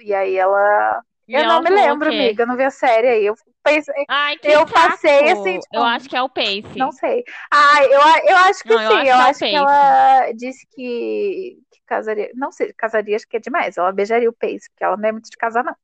[0.00, 1.02] E aí ela.
[1.26, 2.42] E Eu não me lembro, amiga.
[2.42, 3.26] Eu não vi a série aí.
[3.26, 4.04] Eu pensei.
[4.08, 6.62] Ai, que Eu passei, assim, tipo, Eu acho que é o Pace.
[6.76, 7.24] Não sei.
[7.50, 8.94] Ai, eu, eu acho que Não, eu sim.
[8.94, 9.54] acho Eu que é acho que Pace.
[9.54, 12.30] ela disse que, que casaria.
[12.34, 13.76] Não sei, casaria acho que é demais.
[13.78, 15.74] Ela beijaria o Pace, porque ela não é muito de casar, não.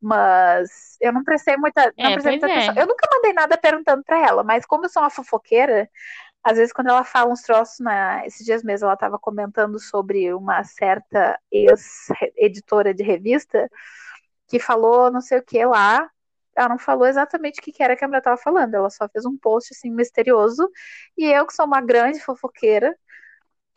[0.00, 2.52] Mas eu não prestei muita, não É, prestei muita é.
[2.56, 2.74] atenção.
[2.82, 5.88] Eu nunca mandei nada perguntando pra ela, mas como eu sou uma fofoqueira,
[6.42, 8.24] às vezes quando ela fala uns troços, na...
[8.26, 13.68] esses dias mesmo ela estava comentando sobre uma certa ex-editora de revista
[14.48, 16.10] que falou não sei o que lá.
[16.56, 19.08] Ela não falou exatamente o que que era que a mulher estava falando, ela só
[19.08, 20.68] fez um post assim misterioso.
[21.16, 22.94] E eu, que sou uma grande fofoqueira,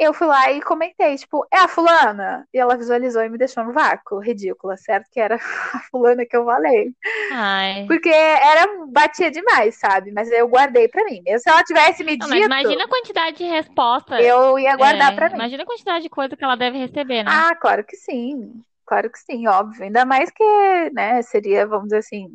[0.04, 2.48] eu fui lá e comentei, tipo, é a fulana?
[2.54, 4.20] E ela visualizou e me deixou no vácuo.
[4.20, 5.08] Ridícula, certo?
[5.12, 5.36] Que era
[5.74, 6.92] a fulana que eu falei.
[7.32, 7.86] Ai.
[7.88, 10.12] Porque era, batia demais, sabe?
[10.12, 11.22] Mas eu guardei pra mim.
[11.26, 14.22] Mesmo se ela tivesse me Não, dito, mas imagina a quantidade de resposta.
[14.22, 15.36] eu ia guardar É, pra mim.
[15.36, 17.32] Imagina a quantidade de coisa que ela deve receber, né?
[17.32, 18.64] Ah, claro que sim.
[18.86, 19.84] Claro que sim, óbvio.
[19.84, 20.44] Ainda mais que,
[20.94, 22.28] né, seria, vamos dizer assim,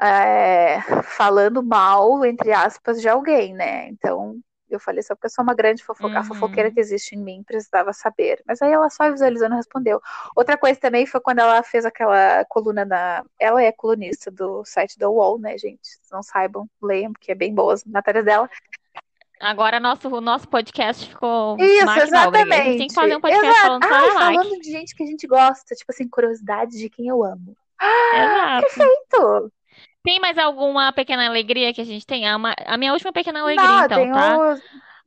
[0.00, 3.88] é, falando mal, entre aspas, de alguém, né?
[3.88, 4.36] Então,
[4.76, 6.24] eu falei só porque eu sou uma grande fofoca, a Uhum.
[6.24, 8.42] fofoqueira que existe em mim, precisava saber.
[8.46, 10.00] Mas aí ela só visualizou não respondeu.
[10.34, 13.24] Outra coisa também foi quando ela fez aquela coluna na.
[13.40, 15.80] Ela é colunista do site da UOL, né, gente?
[15.86, 18.48] Se não saibam, leiam, porque é bem boa as matérias dela.
[19.38, 22.16] Agora nosso, o nosso podcast ficou Isso, Nóbrega.
[22.16, 22.88] A gente tem exatamente.
[22.88, 23.66] que fazer um podcast Exato.
[23.66, 27.22] falando Ai, falando de gente que a gente gosta, tipo assim, curiosidades de quem eu
[27.22, 27.54] amo.
[28.14, 28.62] Exato.
[28.62, 29.52] Perfeito!
[30.06, 32.26] Tem mais alguma pequena alegria que a gente tem?
[32.28, 34.38] A, ma- a minha última pequena alegria, Não, então, tá?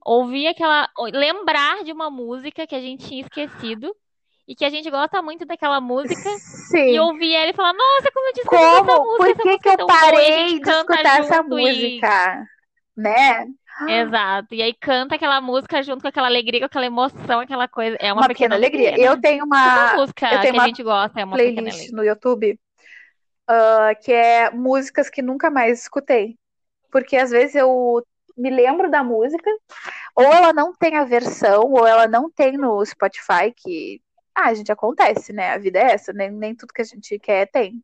[0.06, 0.20] o.
[0.20, 0.90] Ouvir aquela.
[1.14, 3.96] Lembrar de uma música que a gente tinha esquecido
[4.46, 6.30] e que a gente gosta muito daquela música.
[6.40, 6.96] Sim.
[6.96, 9.06] E ouvir ela e falar, nossa, como eu disse essa Como?
[9.06, 12.46] música, Por essa que música que eu a parei de escutar essa junto e- música?
[12.98, 13.48] Né?
[13.88, 14.54] Exato.
[14.54, 17.96] E aí canta aquela música junto com aquela alegria, com aquela emoção, aquela coisa.
[18.00, 18.92] É uma, Uma pequena alegria.
[18.92, 18.98] né?
[19.00, 21.78] Eu tenho Toda uma música eu tenho que a gente gosta é uma pequena playlist
[21.80, 21.96] alegria.
[21.98, 22.60] no YouTube
[23.50, 26.38] ah, que é músicas que nunca mais escutei.
[26.92, 28.04] Porque às vezes eu
[28.38, 29.50] me lembro da música,
[30.16, 34.02] ou ela não tem a versão, ou ela não tem no Spotify, que.
[34.36, 35.52] Ah, a gente acontece, né?
[35.54, 37.84] A vida é essa, nem, nem tudo que a gente quer tem.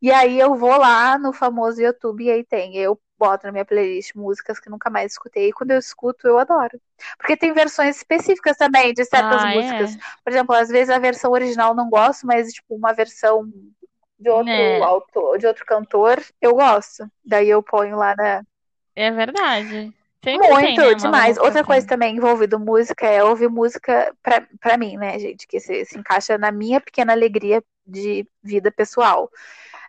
[0.00, 2.76] E aí eu vou lá no famoso YouTube e aí tem.
[2.76, 5.48] Eu boto na minha playlist músicas que nunca mais escutei.
[5.48, 6.80] E quando eu escuto, eu adoro.
[7.18, 9.56] Porque tem versões específicas também de certas Ah, é?
[9.56, 9.96] músicas.
[10.24, 13.48] Por exemplo, às vezes a versão original eu não gosto, mas tipo, uma versão
[14.22, 14.82] de outro É.
[14.82, 17.06] autor, de outro cantor, eu gosto.
[17.24, 18.42] Daí eu ponho lá na.
[18.94, 19.92] É verdade.
[20.24, 21.36] Sempre tem, Muito, né, uma demais.
[21.38, 21.88] Outra coisa assim.
[21.88, 25.46] também envolvendo música é ouvir música pra, pra mim, né, gente?
[25.48, 29.28] Que se, se encaixa na minha pequena alegria de vida pessoal.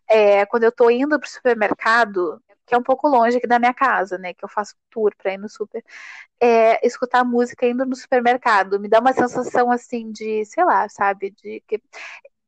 [0.10, 3.74] É, quando eu tô indo pro supermercado, que é um pouco longe aqui da minha
[3.74, 4.34] casa, né?
[4.34, 5.84] Que eu faço tour pra ir no super.
[6.40, 11.30] É, escutar música indo no supermercado me dá uma sensação assim de, sei lá, sabe?
[11.32, 11.80] De que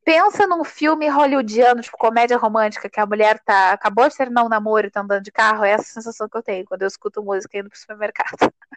[0.06, 4.49] pensa num filme hollywoodiano, tipo comédia romântica, que a mulher tá acabou de terminar um
[4.49, 7.24] namoro e tá andando de carro, é essa sensação que eu tenho quando eu escuto
[7.24, 8.38] música indo pro supermercado.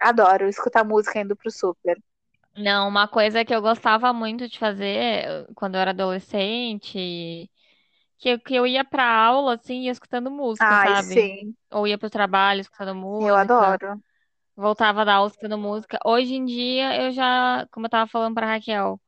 [0.00, 1.96] Adoro escutar música indo pro super.
[2.56, 7.48] Não, uma coisa que eu gostava muito de fazer quando eu era adolescente,
[8.18, 11.28] que eu, que eu ia pra aula, assim, ia escutando música, Ai, sabe?
[11.34, 14.00] sim, Ou ia pro trabalho escutando eu música, adoro.
[14.56, 15.98] voltava da aula escutando música.
[16.06, 19.00] Hoje em dia, eu já, como eu tava falando pra Raquel,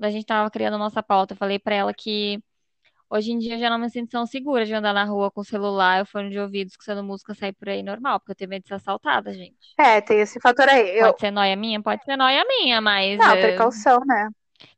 [0.00, 2.42] a gente tava criando a nossa pauta, eu falei pra ela que
[3.08, 5.42] hoje em dia eu já não me sinto tão segura de andar na rua com
[5.42, 8.50] o celular, eu fone de ouvido, escutando música, sair por aí normal, porque eu tenho
[8.50, 9.74] medo de ser assaltada, gente.
[9.78, 10.98] É, tem esse fator aí.
[10.98, 11.06] Eu...
[11.06, 11.82] Pode ser noia minha?
[11.82, 14.28] Pode ser noia minha, mas Não, precaução, né?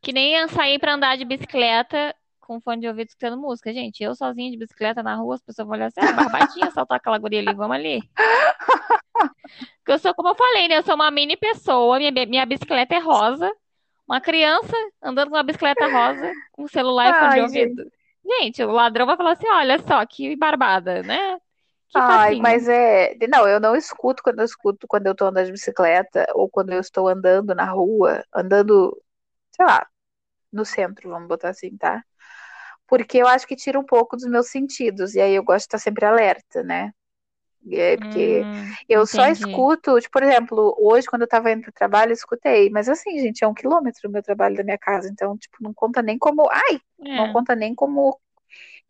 [0.01, 3.73] que nem sair pra andar de bicicleta com fone de ouvido escutando música.
[3.73, 6.99] Gente, eu sozinha de bicicleta na rua, as pessoas vão olhar assim, ah, barbadinha, assaltar
[6.99, 8.03] aquela guria ali, vamos ali.
[9.79, 10.79] Porque eu sou, como eu falei, né?
[10.79, 13.51] Eu sou uma mini pessoa, minha, minha bicicleta é rosa.
[14.07, 17.91] Uma criança andando com uma bicicleta rosa, com celular e fone de ouvido.
[18.27, 21.39] Gente, o ladrão vai falar assim: olha só, que barbada, né?
[21.89, 22.43] Que Ai, facinho.
[22.43, 23.17] mas é.
[23.29, 26.73] Não, eu não escuto quando eu escuto quando eu tô andando de bicicleta ou quando
[26.73, 29.01] eu estou andando na rua, andando,
[29.53, 29.87] sei lá,
[30.53, 32.03] no centro, vamos botar assim, tá?
[32.87, 35.67] Porque eu acho que tira um pouco dos meus sentidos, e aí eu gosto de
[35.67, 36.93] estar sempre alerta, né?
[37.73, 39.29] É porque Hum, eu só entendi.
[39.29, 43.19] escuto, tipo, por exemplo, hoje quando eu tava indo pro trabalho, eu escutei, mas assim,
[43.19, 46.19] gente, é um quilômetro o meu trabalho da minha casa, então, tipo, não conta nem
[46.19, 46.49] como.
[46.51, 46.81] Ai,
[47.15, 47.29] não É.
[47.29, 48.19] conta nem como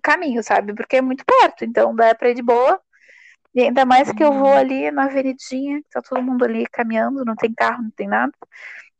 [0.03, 0.75] caminho, sabe?
[0.75, 2.81] Porque é muito perto, então dá pra ir de boa.
[3.55, 4.57] E ainda mais que eu vou Uhum.
[4.57, 8.33] ali na avenidinha, que tá todo mundo ali caminhando, não tem carro, não tem nada.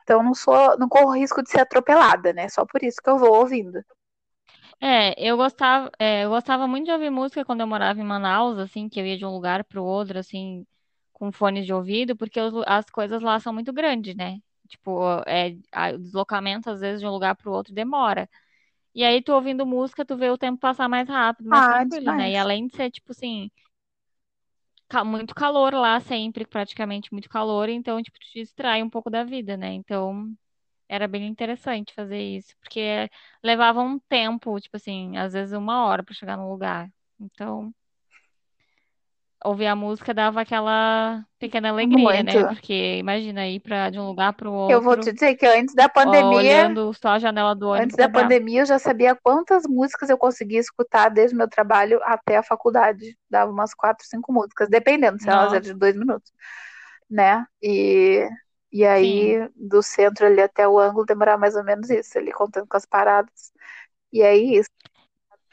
[0.03, 2.49] Então não sou, não corro risco de ser atropelada, né?
[2.49, 3.83] Só por isso que eu vou ouvindo.
[4.87, 8.59] É, eu gostava, é, eu gostava muito de ouvir música quando eu morava em Manaus,
[8.59, 10.67] assim, que eu ia de um lugar para o outro, assim,
[11.13, 14.41] com fones de ouvido, porque os lu- as coisas lá são muito grandes, né?
[14.69, 18.29] Tipo, é, a- o deslocamento, às vezes, de um lugar para o outro demora.
[18.95, 22.15] E aí, tu ouvindo música, tu vê o tempo passar mais rápido, mais Ah, tranquilo,
[22.15, 22.33] né?
[22.33, 22.39] E demais.
[22.39, 23.51] além de ser, tipo assim,
[24.89, 29.25] ca- muito calor lá sempre, praticamente muito calor, então, tipo, te distrai um pouco da
[29.25, 29.73] vida, né?
[29.75, 30.35] Então,
[30.89, 33.11] era bem interessante fazer isso, porque
[33.43, 36.91] levava um tempo, tipo assim, às vezes uma hora pra chegar no lugar.
[37.21, 37.75] Então,
[39.45, 42.33] ouvir a música dava aquela pequena alegria, né?
[42.33, 42.47] Muito.
[42.47, 45.75] Porque imagina ir pra, de um lugar pro Eu vou outro, te dizer que antes
[45.75, 48.29] da pandemia, olhando só a janela do antes ônibus da é brabo.
[48.29, 52.43] pandemia, eu já sabia quantas músicas eu conseguia escutar desde o meu trabalho até a
[52.43, 53.17] faculdade.
[53.29, 56.33] Dava umas quatro, cinco músicas, dependendo se elas eram Nossa, de dois minutos,
[57.11, 57.45] né?
[57.63, 58.27] E,
[58.75, 59.39] e sim.
[59.39, 62.77] aí, do centro ali até o ângulo, demorava mais ou menos isso, ali contando com
[62.77, 63.53] as paradas.
[64.13, 64.71] E aí, isso.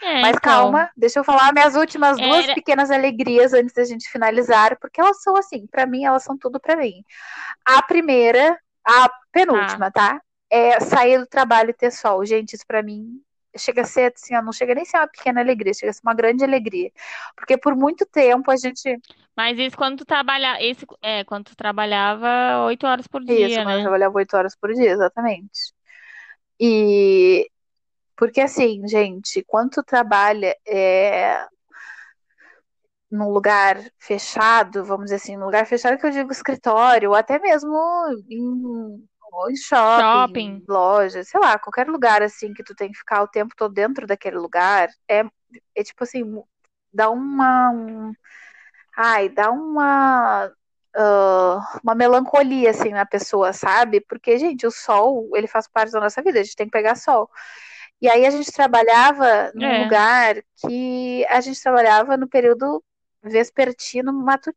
[0.01, 2.55] É, Mas então, calma, deixa eu falar minhas últimas duas era...
[2.55, 6.59] pequenas alegrias antes da gente finalizar, porque elas são assim, pra mim, elas são tudo
[6.59, 7.03] pra mim.
[7.65, 9.32] A primeira, a Tá.
[9.32, 10.22] penúltima, tá?
[10.49, 12.26] É sair do trabalho e ter sol.
[12.26, 13.22] Gente, isso pra mim
[13.58, 16.02] chega a ser assim, não chega nem a ser uma pequena alegria, chega a ser
[16.04, 16.91] uma grande alegria.
[17.36, 18.99] Porque por muito tempo a gente.
[19.36, 23.64] Mas isso quando tu trabalha, esse, é, quando tu trabalhava oito horas por Isso, dia,
[23.64, 23.82] quando eu né?
[23.82, 25.74] trabalhava oito horas por dia, exatamente.
[26.60, 27.49] E
[28.16, 31.43] porque assim, gente, quando tu trabalha é,
[33.12, 37.39] num lugar fechado, vamos dizer assim, num lugar fechado que eu digo escritório, ou até
[37.39, 37.76] mesmo
[38.30, 39.04] em
[39.56, 40.66] shopping, Shopping.
[40.68, 44.06] loja, sei lá, qualquer lugar assim que tu tem que ficar o tempo todo dentro
[44.08, 45.24] daquele lugar, é,
[45.76, 46.24] é tipo assim,
[46.94, 48.14] dá uma, um,
[48.98, 50.52] ai, dá uma
[50.96, 54.02] ah, uma melancolia assim na pessoa, sabe?
[54.02, 56.96] Porque, gente, o sol, ele faz parte da nossa vida, a gente tem que pegar
[56.96, 57.30] sol.
[58.02, 59.84] E aí a gente trabalhava num É.
[59.84, 62.84] lugar que a gente trabalhava no período
[63.24, 64.12] vespertino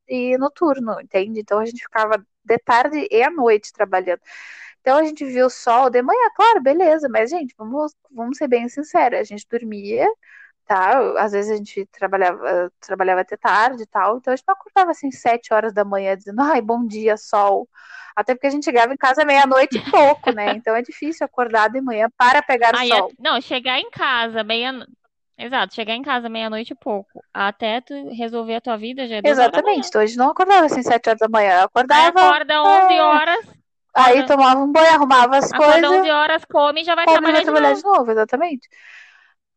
[0.09, 1.41] e noturno, entende?
[1.41, 4.21] Então a gente ficava de tarde e à noite trabalhando.
[4.81, 8.49] Então a gente via o sol de manhã, claro, beleza, mas gente, vamos, vamos ser
[8.49, 10.07] bem sinceros, a gente dormia,
[10.67, 10.99] tá?
[11.23, 14.91] Às vezes a gente trabalhava, trabalhava até tarde e tal, então a gente não acordava
[14.91, 17.69] assim sete horas da manhã dizendo, ai, bom dia, sol.
[18.17, 20.55] Até porque a gente chegava em casa meia-noite e pouco, né?
[20.55, 23.09] Então é difícil acordar de manhã para pegar Aí, sol.
[23.11, 24.73] a- não, chegar em casa meia,
[25.39, 29.23] exato, chegar em casa meia-noite e pouco, até tu resolver a tua vida já é
[29.25, 32.63] Exatamente, então a gente não acordava assim sete horas da manhã, eu Aí acordava, acorda
[32.63, 33.47] 11 é, horas,
[33.95, 37.05] aí acorda, tomava um banho, arrumava as acorda coisas, 11 horas, come e já vai
[37.05, 37.77] come e vai trabalhar de trabalhar novo.
[37.77, 38.69] de novo, exatamente.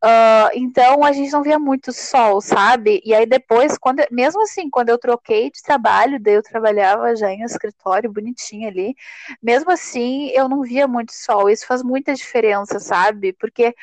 [0.00, 3.00] Ah, então a gente não via muito sol, sabe?
[3.04, 7.32] E aí depois, quando, mesmo assim, quando eu troquei de trabalho, daí eu trabalhava já
[7.32, 8.94] em um escritório bonitinho ali,
[9.42, 11.50] mesmo assim eu não via muito sol.
[11.50, 13.32] Isso faz muita diferença, sabe?
[13.32, 13.74] Porque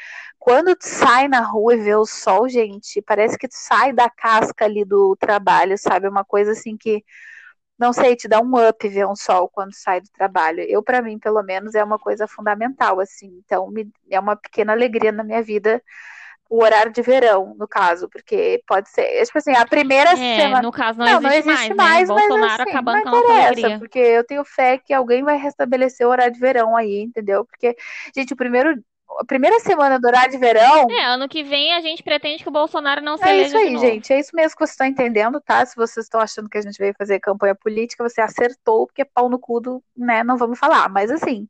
[0.45, 4.09] quando tu sai na rua e vê o sol, gente, parece que tu sai da
[4.09, 6.07] casca ali do trabalho, sabe?
[6.07, 7.03] Uma coisa assim que
[7.79, 10.61] não sei, te dá um up ver um sol quando sai do trabalho.
[10.61, 13.41] Eu, para mim, pelo menos, é uma coisa fundamental, assim.
[13.45, 15.81] Então, me, é uma pequena alegria na minha vida
[16.49, 20.61] o horário de verão, no caso, porque pode ser, tipo assim, a primeira É, semana.
[20.61, 22.01] no caso não Não, não existe existe mais, né?
[22.01, 23.79] mais, mas Bolsonaro assim, não acabando nossa interessa, alegria.
[23.79, 27.45] porque eu tenho fé que alguém vai restabelecer o horário de verão aí, entendeu?
[27.45, 27.75] Porque,
[28.15, 28.75] gente, o primeiro,
[29.19, 30.87] a primeira semana do horário de verão.
[30.89, 33.77] É, ano que vem a gente pretende que o Bolsonaro não se É isso aí,
[33.77, 34.11] gente.
[34.11, 35.65] É isso mesmo que vocês estão entendendo, tá?
[35.65, 39.05] Se vocês estão achando que a gente veio fazer campanha política, você acertou, porque é
[39.05, 40.23] pau no cu do, né?
[40.23, 40.89] Não vamos falar.
[40.89, 41.47] Mas assim,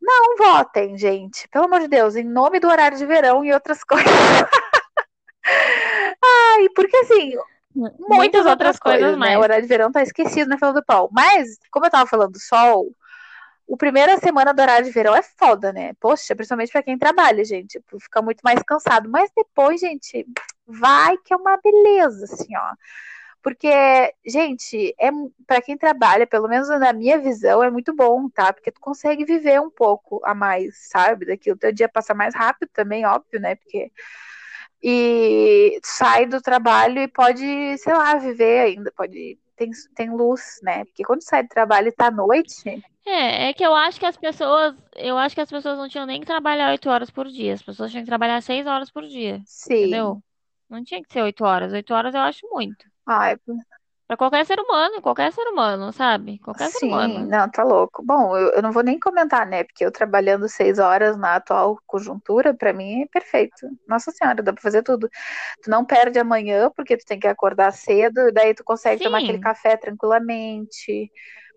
[0.00, 1.48] não votem, gente.
[1.48, 4.06] Pelo amor de Deus, em nome do horário de verão e outras coisas.
[6.22, 7.32] Ai, porque assim,
[7.74, 9.16] muitas outras coisas, né?
[9.16, 9.36] mais.
[9.36, 11.08] O horário de verão tá esquecido na fila do pão.
[11.12, 12.86] Mas, como eu tava falando do sol,
[13.66, 15.92] o primeira semana do horário de verão é foda, né?
[16.00, 17.82] Poxa, principalmente pra quem trabalha, gente.
[18.00, 19.08] Fica muito mais cansado.
[19.08, 20.26] Mas depois, gente,
[20.66, 22.74] vai que é uma beleza, assim, ó.
[23.42, 23.68] Porque,
[24.26, 25.10] gente, é
[25.46, 28.52] para quem trabalha, pelo menos na minha visão, é muito bom, tá?
[28.52, 31.26] Porque tu consegue viver um pouco a mais, sabe?
[31.26, 33.54] Daqui o teu dia passa mais rápido também, óbvio, né?
[33.56, 33.92] Porque
[34.82, 40.84] e sai do trabalho e pode, sei lá, viver ainda, pode tem, tem luz, né?
[40.84, 44.06] Porque quando sai do trabalho e tá à noite, É, é que eu acho que
[44.06, 47.28] as pessoas, eu acho que as pessoas não tinham nem que trabalhar oito horas por
[47.28, 47.52] dia.
[47.54, 49.82] As pessoas tinham que trabalhar seis horas por dia, sim.
[49.82, 50.22] entendeu?
[50.68, 51.72] Não tinha que ser oito horas.
[51.72, 52.86] Oito horas eu acho muito.
[53.06, 53.36] Ai,
[54.06, 56.38] Pra qualquer ser humano, qualquer ser humano, sabe?
[56.38, 57.28] Qualquer ser sim, humano.
[57.28, 58.02] não, tá louco.
[58.04, 59.64] Bom, eu, eu não vou nem comentar, né?
[59.64, 63.66] Porque eu trabalhando seis horas na atual conjuntura, pra mim é perfeito.
[63.88, 65.08] Nossa Senhora, dá pra fazer tudo.
[65.62, 69.20] Tu não perde amanhã, porque tu tem que acordar cedo, daí tu consegue tomar Sim.
[69.20, 71.10] aquele café tranquilamente,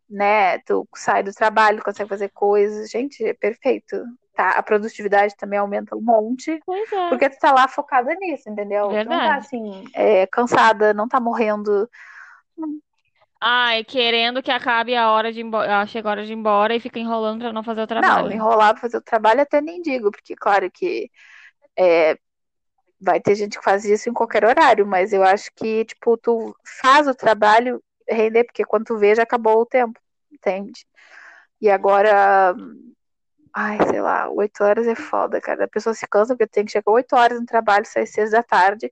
[0.10, 0.60] né?
[0.60, 2.90] Tu sai do trabalho, consegue fazer coisas.
[2.90, 4.04] Gente, é perfeito.
[4.34, 4.52] Tá?
[4.52, 6.60] A produtividade também aumenta um monte.
[6.66, 7.10] Pois é.
[7.10, 8.88] Porque tu tá lá focada nisso, entendeu?
[8.88, 9.38] Tu não tá Verdade.
[9.40, 11.90] assim, é, cansada, não tá morrendo.
[13.40, 16.80] Ai, querendo que acabe a hora de embora, chega a hora de ir embora e
[16.80, 18.32] fica enrolando pra não fazer o Não, trabalho.
[18.32, 21.10] enrolar pra fazer o trabalho até nem digo, porque claro que
[21.78, 22.18] é,
[23.00, 26.56] vai ter gente que faz isso em qualquer horário, mas eu acho que, tipo, tu
[26.82, 30.00] faz o trabalho render, porque quando tu vê já acabou o tempo,
[30.32, 30.86] entende?
[31.60, 32.56] E agora,
[33.54, 35.66] ai, sei lá, oito horas é foda, cara.
[35.66, 38.44] A pessoa se cansa porque tem que chegar oito horas no trabalho, sair seis da
[38.44, 38.92] tarde,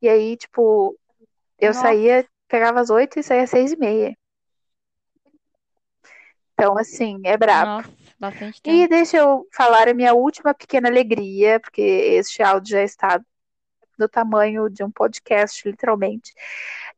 [0.00, 0.96] e aí, tipo,
[1.58, 1.80] eu Nossa.
[1.80, 4.16] saía, pegava às oito e saía às seis e meia.
[6.52, 7.82] Então, assim, é brabo.
[8.18, 13.20] Nossa, E deixa eu falar a minha última pequena alegria, porque este áudio já está
[13.98, 16.32] do tamanho de um podcast, literalmente.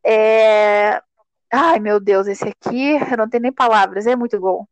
[0.04, 1.02] É...
[1.52, 4.66] Ai, meu Deus, esse aqui, eu não tenho nem palavras, é muito bom.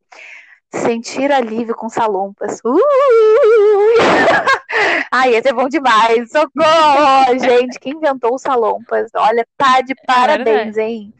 [0.71, 2.61] Sentir alívio com salompas.
[2.65, 2.83] Ui!
[5.11, 6.31] Ai, esse é bom demais.
[6.31, 7.39] Socorro!
[7.39, 9.11] Gente, quem inventou os salompas?
[9.15, 11.15] Olha, tá de parabéns, hein?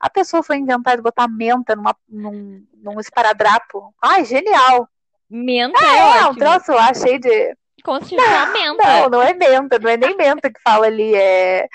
[0.00, 3.94] A pessoa foi inventar de botar menta numa, num, num esparadrapo.
[4.00, 4.88] Ai, genial!
[5.30, 7.56] Menta É, é um troço lá cheio de.
[7.84, 8.84] Constituir a menta.
[8.84, 11.68] Não, não é menta, não é nem menta que fala ali, é.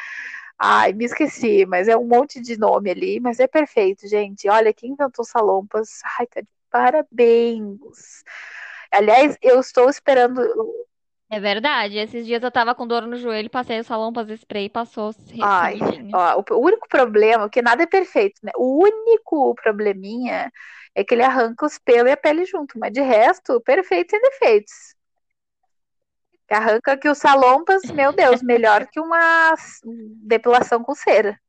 [0.59, 4.49] Ai, me esqueci, mas é um monte de nome ali, mas é perfeito, gente.
[4.49, 8.23] Olha, quem inventou salompas, ai, tá de parabéns.
[8.91, 10.41] Aliás, eu estou esperando.
[11.29, 11.97] É verdade.
[11.97, 15.77] Esses dias eu tava com dor no joelho, passei o salompas spray e passou Ai,
[16.13, 18.51] ó, o, o único problema, que nada é perfeito, né?
[18.55, 20.51] O único probleminha
[20.95, 24.21] é que ele arranca os pelos e a pele junto, mas de resto, perfeito sem
[24.21, 24.96] defeitos.
[26.55, 29.53] Arranca que os salompas, meu Deus, melhor que uma
[30.23, 31.39] depilação com cera.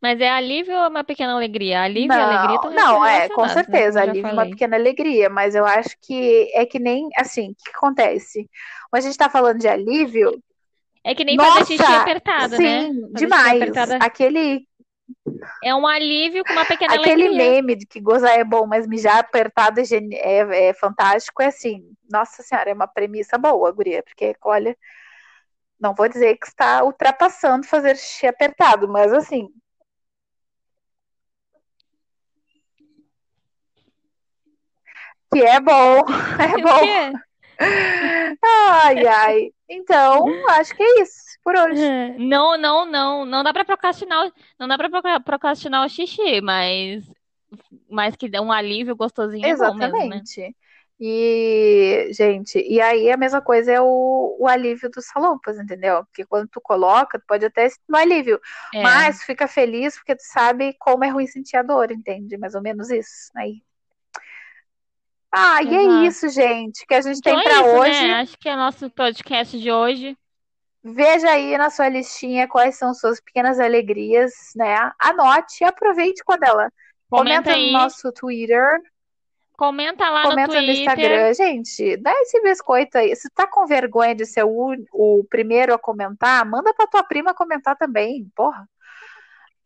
[0.00, 1.82] Mas é alívio ou uma pequena alegria?
[1.82, 3.48] Alívio e Não, alegria estão não, é, com né?
[3.48, 7.50] certeza, já alívio é uma pequena alegria, mas eu acho que é que nem, assim,
[7.50, 8.48] o que acontece?
[8.90, 10.42] Quando a gente tá falando de alívio,
[11.04, 12.88] É que nem fazer xixi nossa, apertado, né?
[12.88, 13.60] sim, Fazer xixi demais.
[13.62, 14.66] apertado Aquele,
[15.62, 17.50] é um alívio com uma pequena aquele alegria.
[17.50, 21.84] meme de que gozar é bom, mas mijar apertado é, é- é fantástico, é assim,
[22.10, 24.76] nossa senhora, é uma premissa boa, guria, porque, olha,
[25.78, 29.48] não vou dizer que está ultrapassando fazer xixi apertado, mas assim,
[35.32, 36.04] que é bom,
[36.38, 37.29] é bom.
[38.42, 39.52] Ai, ai.
[39.68, 41.94] Então, acho que é isso por hoje.
[42.18, 47.04] Não, não, não, não dá pra procrastinar, não dá pra procra- procrastinar o xixi, mas
[47.90, 50.22] mas que dá um alívio gostosinho é bom mesmo, né?
[50.22, 50.56] Exatamente.
[51.02, 56.04] E, gente, e aí a mesma coisa é o, o alívio dos salompas, entendeu?
[56.06, 58.40] Porque quando tu coloca, tu pode até sentir um alívio,
[58.74, 58.82] É.
[58.82, 62.36] mas fica feliz porque tu sabe como é ruim sentir a dor, entende?
[62.36, 63.30] Mais ou menos isso.
[63.36, 63.62] Aí.
[65.32, 68.08] Ah, e é isso, gente, que a gente Então tem é pra isso, hoje.
[68.08, 68.14] né?
[68.20, 70.16] Acho que é nosso podcast de hoje.
[70.82, 74.90] Veja aí na sua listinha quais são suas pequenas alegrias, né?
[74.98, 76.72] Anote e aproveite quando ela.
[77.08, 78.80] Comenta Comenta no nosso Twitter,
[79.56, 80.76] comenta lá no comenta no Twitter.
[80.78, 81.34] Instagram.
[81.34, 83.14] Gente, dá esse biscoito aí.
[83.14, 87.34] Se tá com vergonha de ser o, o primeiro a comentar, manda pra tua prima
[87.34, 88.66] comentar também, porra.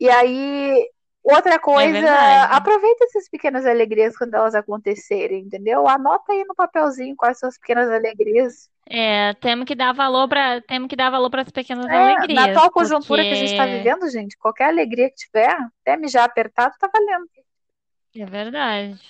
[0.01, 0.85] E aí,
[1.25, 2.49] Outra coisa, verdade.
[2.51, 5.89] aproveita essas pequenas alegrias quando elas acontecerem, entendeu?
[5.89, 8.69] Anota aí no papelzinho quais são as pequenas alegrias.
[8.87, 12.35] É, temos que dar valor para, temos que dar valor para as pequenas É, alegrias,
[12.35, 15.97] na atual conjuntura que a gente está porque vivendo, gente, qualquer alegria que tiver, até
[15.97, 17.27] mijar apertado, tá valendo.
[18.17, 19.01] é verdade.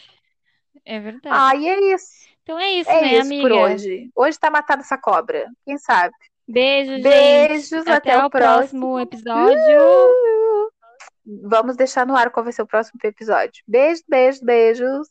[0.85, 1.37] É verdade.
[1.37, 2.25] Ah, e é isso.
[2.43, 3.55] Então é isso, É né, isso por amiga?
[3.55, 4.11] hoje.
[4.15, 5.47] Hoje tá matada essa cobra.
[5.65, 6.15] Quem sabe?
[6.47, 7.03] Beijo, gente.
[7.03, 8.31] Beijos, até, Até o próximo.
[8.31, 10.64] próximo episódio.
[11.27, 13.63] Vamos deixar no ar qual vai ser o próximo episódio.
[13.67, 15.09] Beijo, beijo, beijos.